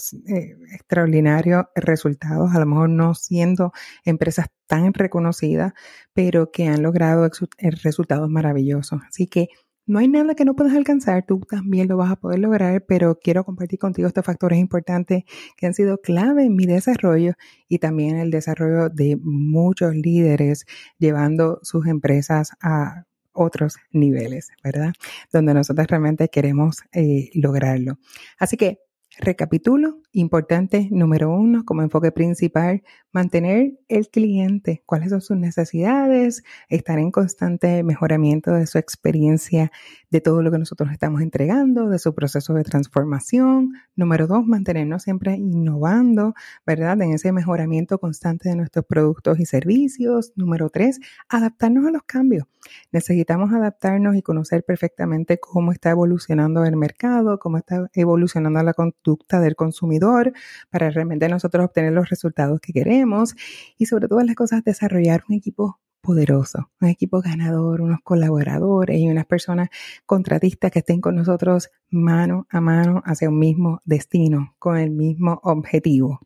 extraordinarios 0.73 1.63
resultados, 1.75 2.53
a 2.53 2.59
lo 2.59 2.65
mejor 2.65 2.89
no 2.89 3.15
siendo 3.15 3.71
empresas 4.03 4.47
tan 4.67 4.93
reconocidas, 4.93 5.71
pero 6.11 6.51
que 6.51 6.67
han 6.67 6.83
logrado 6.83 7.25
eh, 7.25 7.71
resultados 7.83 8.29
maravillosos. 8.29 8.99
Así 9.07 9.27
que 9.27 9.47
no 9.85 9.99
hay 9.99 10.09
nada 10.09 10.35
que 10.35 10.43
no 10.43 10.53
puedas 10.53 10.75
alcanzar, 10.75 11.25
tú 11.25 11.39
también 11.39 11.87
lo 11.87 11.95
vas 11.95 12.11
a 12.11 12.17
poder 12.17 12.39
lograr, 12.39 12.83
pero 12.85 13.17
quiero 13.17 13.45
compartir 13.45 13.79
contigo 13.79 14.09
estos 14.09 14.25
factores 14.25 14.59
importantes 14.59 15.23
que 15.55 15.67
han 15.67 15.73
sido 15.73 15.99
clave 15.99 16.43
en 16.43 16.55
mi 16.57 16.65
desarrollo 16.65 17.35
y 17.69 17.79
también 17.79 18.17
el 18.17 18.29
desarrollo 18.29 18.89
de 18.89 19.17
muchos 19.23 19.95
líderes 19.95 20.65
llevando 20.99 21.59
sus 21.63 21.87
empresas 21.87 22.51
a 22.61 23.05
otros 23.33 23.77
niveles, 23.91 24.49
¿verdad? 24.63 24.93
Donde 25.31 25.53
nosotros 25.53 25.87
realmente 25.87 26.29
queremos 26.29 26.83
eh, 26.91 27.29
lograrlo. 27.33 27.97
Así 28.39 28.57
que 28.57 28.79
recapitulo, 29.21 29.99
importante 30.11 30.89
número 30.91 31.29
uno 31.31 31.63
como 31.65 31.81
enfoque 31.81 32.11
principal, 32.11 32.83
mantener 33.11 33.79
el 33.87 34.09
cliente, 34.09 34.83
cuáles 34.85 35.09
son 35.09 35.21
sus 35.21 35.37
necesidades, 35.37 36.43
estar 36.69 36.99
en 36.99 37.11
constante 37.11 37.83
mejoramiento 37.83 38.51
de 38.51 38.67
su 38.67 38.77
experiencia, 38.77 39.71
de 40.09 40.21
todo 40.21 40.41
lo 40.41 40.51
que 40.51 40.57
nosotros 40.57 40.91
estamos 40.91 41.21
entregando, 41.21 41.89
de 41.89 41.99
su 41.99 42.13
proceso 42.13 42.53
de 42.53 42.63
transformación. 42.63 43.73
Número 43.95 44.27
dos, 44.27 44.45
mantenernos 44.45 45.03
siempre 45.03 45.35
innovando, 45.35 46.33
¿verdad? 46.65 47.01
En 47.01 47.13
ese 47.13 47.31
mejoramiento 47.31 47.99
constante 47.99 48.49
de 48.49 48.55
nuestros 48.55 48.85
productos 48.85 49.39
y 49.39 49.45
servicios. 49.45 50.33
Número 50.35 50.69
tres, 50.69 50.99
adaptarnos 51.29 51.87
a 51.87 51.91
los 51.91 52.03
cambios. 52.03 52.45
Necesitamos 52.91 53.53
adaptarnos 53.53 54.15
y 54.15 54.21
conocer 54.21 54.63
perfectamente 54.63 55.39
cómo 55.39 55.71
está 55.71 55.91
evolucionando 55.91 56.63
el 56.65 56.75
mercado, 56.75 57.39
cómo 57.39 57.57
está 57.57 57.89
evolucionando 57.93 58.61
la 58.61 58.73
conducta 59.11 59.41
del 59.41 59.55
consumidor 59.55 60.33
para 60.69 60.89
realmente 60.89 61.27
nosotros 61.27 61.65
obtener 61.65 61.91
los 61.93 62.09
resultados 62.09 62.59
que 62.61 62.73
queremos 62.73 63.35
y 63.77 63.85
sobre 63.85 64.07
todas 64.07 64.25
las 64.25 64.35
cosas 64.35 64.63
desarrollar 64.63 65.23
un 65.27 65.35
equipo 65.35 65.79
poderoso, 66.01 66.71
un 66.79 66.87
equipo 66.87 67.21
ganador, 67.21 67.81
unos 67.81 67.99
colaboradores 68.03 68.97
y 68.97 69.09
unas 69.09 69.25
personas 69.25 69.69
contratistas 70.05 70.71
que 70.71 70.79
estén 70.79 71.01
con 71.01 71.15
nosotros 71.15 71.69
mano 71.89 72.47
a 72.49 72.61
mano 72.61 73.03
hacia 73.05 73.29
un 73.29 73.37
mismo 73.37 73.81
destino, 73.85 74.55
con 74.57 74.77
el 74.77 74.91
mismo 74.91 75.39
objetivo. 75.43 76.19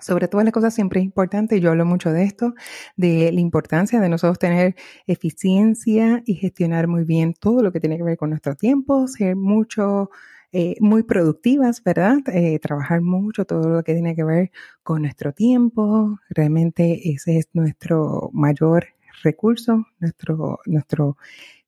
Sobre 0.00 0.28
todas 0.28 0.44
las 0.44 0.52
cosas 0.52 0.74
siempre 0.74 1.00
es 1.00 1.06
importante, 1.06 1.60
yo 1.60 1.70
hablo 1.70 1.86
mucho 1.86 2.12
de 2.12 2.24
esto, 2.24 2.54
de 2.96 3.32
la 3.32 3.40
importancia 3.40 4.00
de 4.00 4.08
nosotros 4.08 4.38
tener 4.38 4.74
eficiencia 5.06 6.22
y 6.26 6.34
gestionar 6.34 6.88
muy 6.88 7.04
bien 7.04 7.32
todo 7.32 7.62
lo 7.62 7.72
que 7.72 7.80
tiene 7.80 7.96
que 7.96 8.02
ver 8.02 8.16
con 8.16 8.30
nuestro 8.30 8.54
tiempo, 8.54 9.08
ser 9.08 9.36
mucho, 9.36 10.10
eh, 10.56 10.76
muy 10.78 11.02
productivas, 11.02 11.82
¿verdad? 11.82 12.18
Eh, 12.32 12.60
trabajar 12.60 13.00
mucho 13.00 13.44
todo 13.44 13.68
lo 13.68 13.82
que 13.82 13.92
tiene 13.92 14.14
que 14.14 14.22
ver 14.22 14.52
con 14.84 15.02
nuestro 15.02 15.32
tiempo, 15.32 16.20
realmente 16.30 17.10
ese 17.10 17.38
es 17.38 17.48
nuestro 17.54 18.30
mayor 18.32 18.86
recurso, 19.24 19.84
nuestro, 19.98 20.60
nuestro 20.64 21.16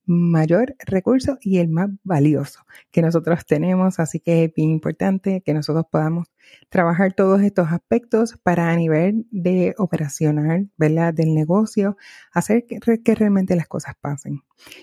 mayor 0.06 0.76
recurso 0.86 1.36
y 1.40 1.58
el 1.58 1.68
más 1.68 1.90
valioso 2.04 2.60
que 2.92 3.02
nosotros 3.02 3.44
tenemos. 3.44 3.98
Así 3.98 4.20
que 4.20 4.44
es 4.44 4.54
bien 4.54 4.70
importante 4.70 5.42
que 5.44 5.52
nosotros 5.52 5.86
podamos 5.90 6.28
trabajar 6.68 7.12
todos 7.12 7.42
estos 7.42 7.72
aspectos 7.72 8.38
para 8.44 8.70
a 8.70 8.76
nivel 8.76 9.26
de 9.32 9.74
operacional, 9.78 10.70
¿verdad? 10.76 11.12
Del 11.12 11.34
negocio, 11.34 11.96
hacer 12.32 12.66
que, 12.66 12.78
que 13.02 13.14
realmente 13.16 13.56
las 13.56 13.66
cosas 13.66 13.96
pasen. 14.00 14.42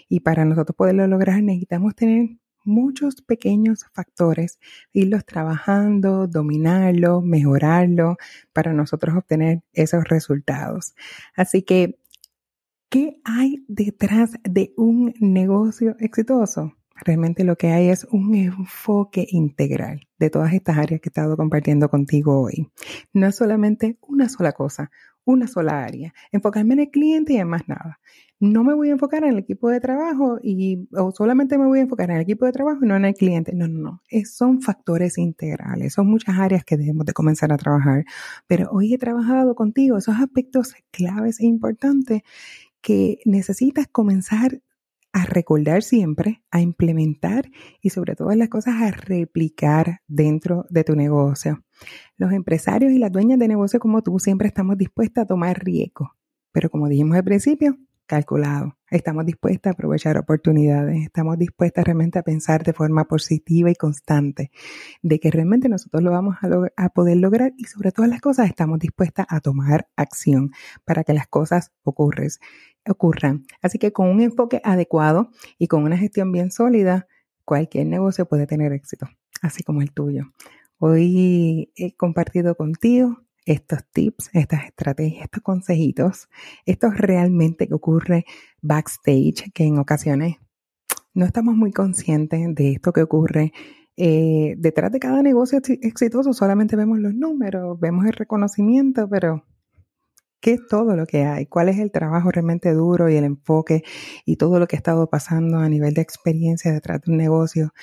Y 0.10 0.20
para 0.20 0.44
nosotros 0.44 0.76
poderlo 0.76 1.08
lograr 1.08 1.42
necesitamos 1.42 1.96
tener 1.96 2.43
muchos 2.64 3.22
pequeños 3.22 3.86
factores, 3.94 4.60
irlos 4.92 5.26
trabajando, 5.26 6.28
dominarlos, 6.28 7.24
mejorarlos 7.24 8.18
para 8.54 8.74
nosotros 8.74 9.16
obtener 9.16 9.62
esos 9.74 10.04
resultados. 10.06 10.96
Así 11.36 11.64
que 11.64 12.00
¿Qué 12.94 13.20
hay 13.24 13.66
detrás 13.68 14.34
de 14.44 14.72
un 14.78 15.16
negocio 15.20 15.96
exitoso? 15.98 16.74
Realmente 16.96 17.44
lo 17.44 17.56
que 17.56 17.70
hay 17.70 17.90
es 17.90 18.06
un 18.12 18.36
enfoque 18.36 19.26
integral 19.32 20.08
de 20.20 20.30
todas 20.30 20.54
estas 20.54 20.78
áreas 20.78 21.02
que 21.02 21.10
he 21.10 21.10
estado 21.10 21.36
compartiendo 21.36 21.90
contigo 21.90 22.40
hoy. 22.40 22.70
No 23.12 23.26
es 23.26 23.36
solamente 23.36 23.98
una 24.02 24.30
sola 24.30 24.52
cosa, 24.52 24.92
una 25.26 25.48
sola 25.48 25.84
área. 25.84 26.14
Enfocarme 26.32 26.76
en 26.76 26.82
el 26.82 26.92
cliente 26.92 27.34
y 27.34 27.38
en 27.38 27.48
más 27.48 27.68
nada. 27.68 28.00
No 28.44 28.66
me 28.66 28.74
voy 28.74 28.90
a 28.90 28.92
enfocar 28.92 29.24
en 29.24 29.30
el 29.30 29.40
equipo 29.40 29.70
de 29.70 29.80
trabajo 29.80 30.38
y 30.44 30.90
o 30.92 31.14
solamente 31.14 31.58
me 31.58 31.66
voy 31.66 31.80
a 31.80 31.84
enfocar 31.84 32.10
en 32.10 32.18
el 32.18 32.24
equipo 32.24 32.46
de 32.46 32.52
trabajo 32.52 32.84
y 32.84 32.88
no 32.90 32.98
en 32.98 33.06
el 33.06 33.14
cliente. 33.14 33.54
No, 33.56 33.70
no, 33.70 33.80
no. 33.80 34.02
Son 34.26 34.62
factores 34.62 35.18
integrales. 35.18 35.94
Son 35.94 36.08
muchas 36.08 36.38
áreas 36.38 36.66
que 36.66 36.76
debemos 36.76 37.06
de 37.06 37.14
comenzar 37.14 37.54
a 37.54 37.58
trabajar. 37.58 38.04
Pero 38.46 38.70
hoy 38.74 38.94
he 38.94 38.98
trabajado 38.98 39.56
contigo 39.56 39.98
esos 39.98 40.16
aspectos 40.18 40.74
claves 40.92 41.40
e 41.40 41.46
importantes 41.46 42.24
que 42.82 43.20
necesitas 43.24 43.88
comenzar 43.88 44.62
a 45.14 45.24
recordar 45.24 45.82
siempre, 45.82 46.44
a 46.52 46.60
implementar 46.60 47.50
y 47.82 47.92
sobre 47.92 48.14
todas 48.14 48.36
las 48.36 48.50
cosas 48.50 48.82
a 48.82 48.92
replicar 48.92 50.02
dentro 50.10 50.66
de 50.70 50.84
tu 50.84 50.98
negocio. 50.98 51.64
Los 52.18 52.34
empresarios 52.34 52.92
y 52.92 52.98
las 52.98 53.14
dueñas 53.14 53.40
de 53.40 53.48
negocio 53.48 53.80
como 53.80 54.02
tú 54.02 54.20
siempre 54.20 54.50
estamos 54.50 54.78
dispuestos 54.78 55.22
a 55.22 55.28
tomar 55.28 55.64
riesgo, 55.64 56.18
pero 56.52 56.70
como 56.70 56.90
dijimos 56.90 57.16
al 57.16 57.24
principio, 57.24 57.78
calculado. 58.06 58.78
Estamos 58.90 59.26
dispuestos 59.26 59.70
a 59.70 59.74
aprovechar 59.74 60.18
oportunidades, 60.18 61.04
estamos 61.04 61.38
dispuestos 61.38 61.84
realmente 61.84 62.20
a 62.20 62.24
pensar 62.24 62.64
de 62.64 62.74
forma 62.74 63.06
positiva 63.06 63.72
y 63.72 63.76
constante 63.76 64.52
de 65.02 65.20
que 65.20 65.32
realmente 65.32 65.70
nosotros 65.70 66.04
lo 66.04 66.12
vamos 66.12 66.36
a, 66.76 66.90
poder 66.90 67.18
lograr 67.18 67.54
y 67.58 67.66
sobre 67.66 67.92
todas 67.92 68.10
las 68.10 68.22
cosas 68.22 68.48
estamos 68.48 68.80
dispuestas 68.80 69.26
a 69.30 69.40
tomar 69.40 69.88
acción 69.96 70.52
para 70.86 71.04
que 71.04 71.14
las 71.14 71.28
cosas 71.28 71.72
ocurran. 71.84 73.46
Así 73.62 73.80
que 73.80 73.94
con 73.94 74.10
un 74.10 74.22
enfoque 74.22 74.62
adecuado 74.64 75.30
y 75.58 75.68
con 75.68 75.84
una 75.84 75.98
gestión 75.98 76.32
bien 76.32 76.52
sólida, 76.52 77.08
cualquier 77.46 77.88
negocio 77.88 78.28
puede 78.28 78.46
tener 78.48 78.74
éxito, 78.74 79.08
así 79.42 79.64
como 79.64 79.82
el 79.82 79.92
tuyo. 79.92 80.32
Hoy 80.78 81.72
he 81.76 81.96
compartido 81.96 82.56
contigo 82.56 83.24
estos 83.46 83.80
tips, 83.92 84.30
estas 84.34 84.66
estrategias, 84.66 85.26
estos 85.26 85.44
consejitos. 85.44 86.30
Esto 86.66 86.88
es 86.88 86.98
realmente 86.98 87.68
que 87.68 87.74
ocurre 87.74 88.26
backstage, 88.62 89.52
que 89.54 89.66
en 89.66 89.78
ocasiones 89.80 90.38
no 91.14 91.26
estamos 91.26 91.56
muy 91.56 91.72
conscientes 91.72 92.56
de 92.56 92.72
esto 92.72 92.92
que 92.92 93.04
ocurre 93.04 93.54
eh, 93.96 94.56
detrás 94.58 94.92
de 94.92 95.00
cada 95.00 95.22
negocio 95.22 95.60
exitoso. 95.60 96.34
Solamente 96.34 96.76
vemos 96.76 97.00
los 97.00 97.14
números, 97.14 97.80
vemos 97.80 98.06
el 98.06 98.14
reconocimiento, 98.14 99.08
pero 99.08 99.46
¿qué 100.40 100.54
es 100.54 100.68
todo 100.68 100.96
lo 100.96 101.06
que 101.06 101.26
hay? 101.26 101.46
¿Cuál 101.46 101.70
es 101.70 101.80
el 101.80 101.92
trabajo 101.92 102.32
realmente 102.32 102.74
duro 102.74 103.10
y 103.10 103.16
el 103.16 103.24
enfoque 103.26 103.84
y 104.26 104.38
todo 104.38 104.60
lo 104.60 104.68
que 104.68 104.76
ha 104.76 104.78
estado 104.78 105.10
pasando 105.10 105.60
a 105.60 105.70
nivel 105.70 105.94
de 105.94 106.02
experiencia 106.02 106.72
detrás 106.72 107.02
de 107.02 107.12
un 107.12 107.18
negocio? 107.18 107.74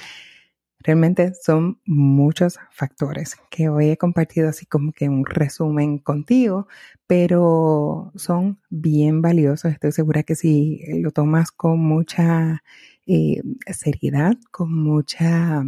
Realmente 0.83 1.35
son 1.35 1.79
muchos 1.85 2.59
factores 2.71 3.37
que 3.51 3.69
hoy 3.69 3.91
he 3.91 3.97
compartido 3.99 4.49
así 4.49 4.65
como 4.65 4.93
que 4.93 5.09
un 5.11 5.27
resumen 5.27 5.99
contigo, 5.99 6.69
pero 7.07 8.13
son 8.17 8.61
bien 8.71 9.21
valiosos. 9.21 9.73
Estoy 9.73 9.93
segura 9.93 10.23
que 10.23 10.37
si 10.37 10.81
lo 11.03 11.11
tomas 11.11 11.53
con 11.53 11.79
mucha 11.81 12.63
eh, 13.07 13.43
seriedad, 13.73 14.37
con 14.51 14.75
mucha 14.75 15.65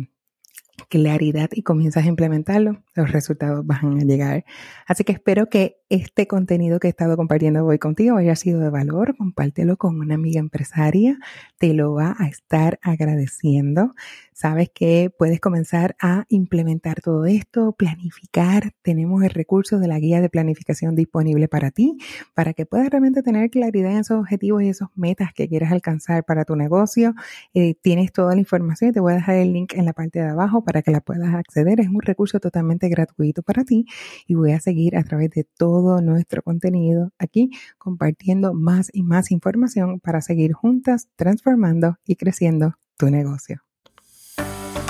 claridad 0.89 1.51
y 1.53 1.63
comienzas 1.63 2.05
a 2.05 2.09
implementarlo, 2.09 2.83
los 2.95 3.13
resultados 3.13 3.67
van 3.67 4.01
a 4.01 4.05
llegar. 4.05 4.45
Así 4.87 5.05
que 5.05 5.13
espero 5.13 5.49
que 5.49 5.79
este 5.89 6.27
contenido 6.27 6.81
que 6.81 6.89
he 6.89 6.91
estado 6.91 7.17
compartiendo 7.17 7.65
hoy 7.65 7.79
contigo 7.79 8.17
haya 8.17 8.37
sido 8.37 8.61
de 8.61 8.71
valor. 8.71 9.17
Compártelo 9.17 9.77
con 9.77 10.01
una 10.01 10.15
amiga 10.15 10.41
empresaria, 10.41 11.19
te 11.59 11.75
lo 11.75 11.95
va 11.95 12.17
a 12.19 12.27
estar 12.27 12.79
agradeciendo. 12.83 13.95
Sabes 14.33 14.71
que 14.75 15.11
puedes 15.17 15.41
comenzar 15.41 15.95
a 16.01 16.25
implementar 16.29 17.01
todo 17.01 17.27
esto, 17.27 17.73
planificar. 17.73 18.73
Tenemos 18.83 19.23
el 19.23 19.31
recurso 19.31 19.79
de 19.79 19.89
la 19.89 19.99
guía 19.99 20.21
de 20.21 20.31
planificación 20.31 20.97
disponible 20.97 21.49
para 21.49 21.71
ti, 21.71 21.99
para 22.35 22.55
que 22.55 22.67
puedas 22.67 22.89
realmente 22.89 23.23
tener 23.23 23.51
claridad 23.51 23.93
en 23.93 23.99
esos 23.99 24.19
objetivos 24.19 24.63
y 24.63 24.69
esos 24.71 24.89
metas 24.95 25.33
que 25.35 25.49
quieras 25.49 25.71
alcanzar 25.73 26.25
para 26.25 26.45
tu 26.45 26.57
negocio. 26.57 27.15
Eh, 27.55 27.75
tienes 27.83 28.13
toda 28.13 28.35
la 28.35 28.41
información 28.41 28.83
te 28.93 29.01
voy 29.01 29.13
a 29.13 29.17
dejar 29.17 29.37
el 29.37 29.53
link 29.53 29.75
en 29.75 29.85
la 29.85 29.93
parte 29.93 30.21
de 30.21 30.27
para 30.65 30.83
que 30.83 30.91
la 30.91 31.01
puedas 31.01 31.35
acceder. 31.35 31.81
Es 31.81 31.89
un 31.89 32.01
recurso 32.01 32.41
totalmente 32.41 32.89
gratuito 32.89 33.43
para 33.43 33.65
ti 33.65 33.87
y 34.27 34.35
voy 34.35 34.53
a 34.53 34.61
seguir 34.61 34.97
a 34.97 35.03
través 35.03 35.31
de 35.31 35.45
todo 35.45 36.01
nuestro 36.01 36.43
contenido 36.43 37.13
aquí 37.19 37.51
compartiendo 37.79 38.55
más 38.55 38.91
y 38.93 39.03
más 39.03 39.31
información 39.31 40.01
para 40.01 40.21
seguir 40.21 40.53
juntas 40.53 41.09
transformando 41.17 41.97
y 42.07 42.17
creciendo 42.17 42.75
tu 42.97 43.11
negocio. 43.11 43.63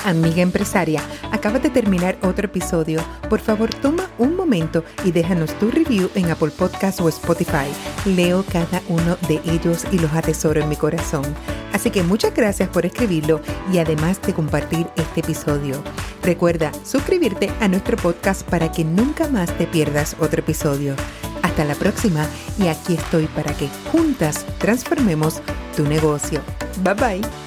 Amiga 0.05 0.43
empresaria, 0.43 1.01
acabas 1.43 1.65
de 1.65 1.71
terminar 1.71 2.17
otro 2.23 2.47
episodio. 2.47 3.05
Por 3.29 3.41
favor, 3.41 3.69
toma 3.75 4.09
un 4.17 4.37
momento 4.37 4.85
y 5.05 5.11
déjanos 5.11 5.53
tu 5.59 5.73
review 5.73 6.09
en 6.15 6.31
Apple 6.31 6.53
Podcast 6.57 7.01
o 7.01 7.09
Spotify. 7.09 7.67
Leo 8.05 8.45
cada 8.45 8.81
uno 8.89 9.17
de 9.27 9.41
ellos 9.45 9.85
y 9.91 9.99
los 9.99 10.13
atesoro 10.13 10.61
en 10.61 10.69
mi 10.69 10.77
corazón. 10.77 11.25
Así 11.73 11.91
que 11.91 12.05
muchas 12.05 12.33
gracias 12.33 12.69
por 12.69 12.87
escribirlo 12.87 13.41
y 13.73 13.79
además 13.79 14.23
de 14.23 14.35
compartir 14.35 14.87
este 14.95 15.19
episodio. 15.19 15.83
Recuerda 16.23 16.71
suscribirte 16.85 17.51
a 17.59 17.67
nuestro 17.67 17.97
podcast 17.97 18.49
para 18.49 18.71
que 18.71 18.85
nunca 18.85 19.27
más 19.27 19.51
te 19.59 19.67
pierdas 19.67 20.15
otro 20.21 20.43
episodio. 20.43 20.95
Hasta 21.43 21.65
la 21.65 21.75
próxima 21.75 22.25
y 22.57 22.69
aquí 22.69 22.95
estoy 22.95 23.27
para 23.27 23.53
que 23.53 23.69
juntas 23.91 24.47
transformemos 24.59 25.43
tu 25.77 25.83
negocio. 25.89 26.41
Bye 26.85 26.95
bye. 26.95 27.42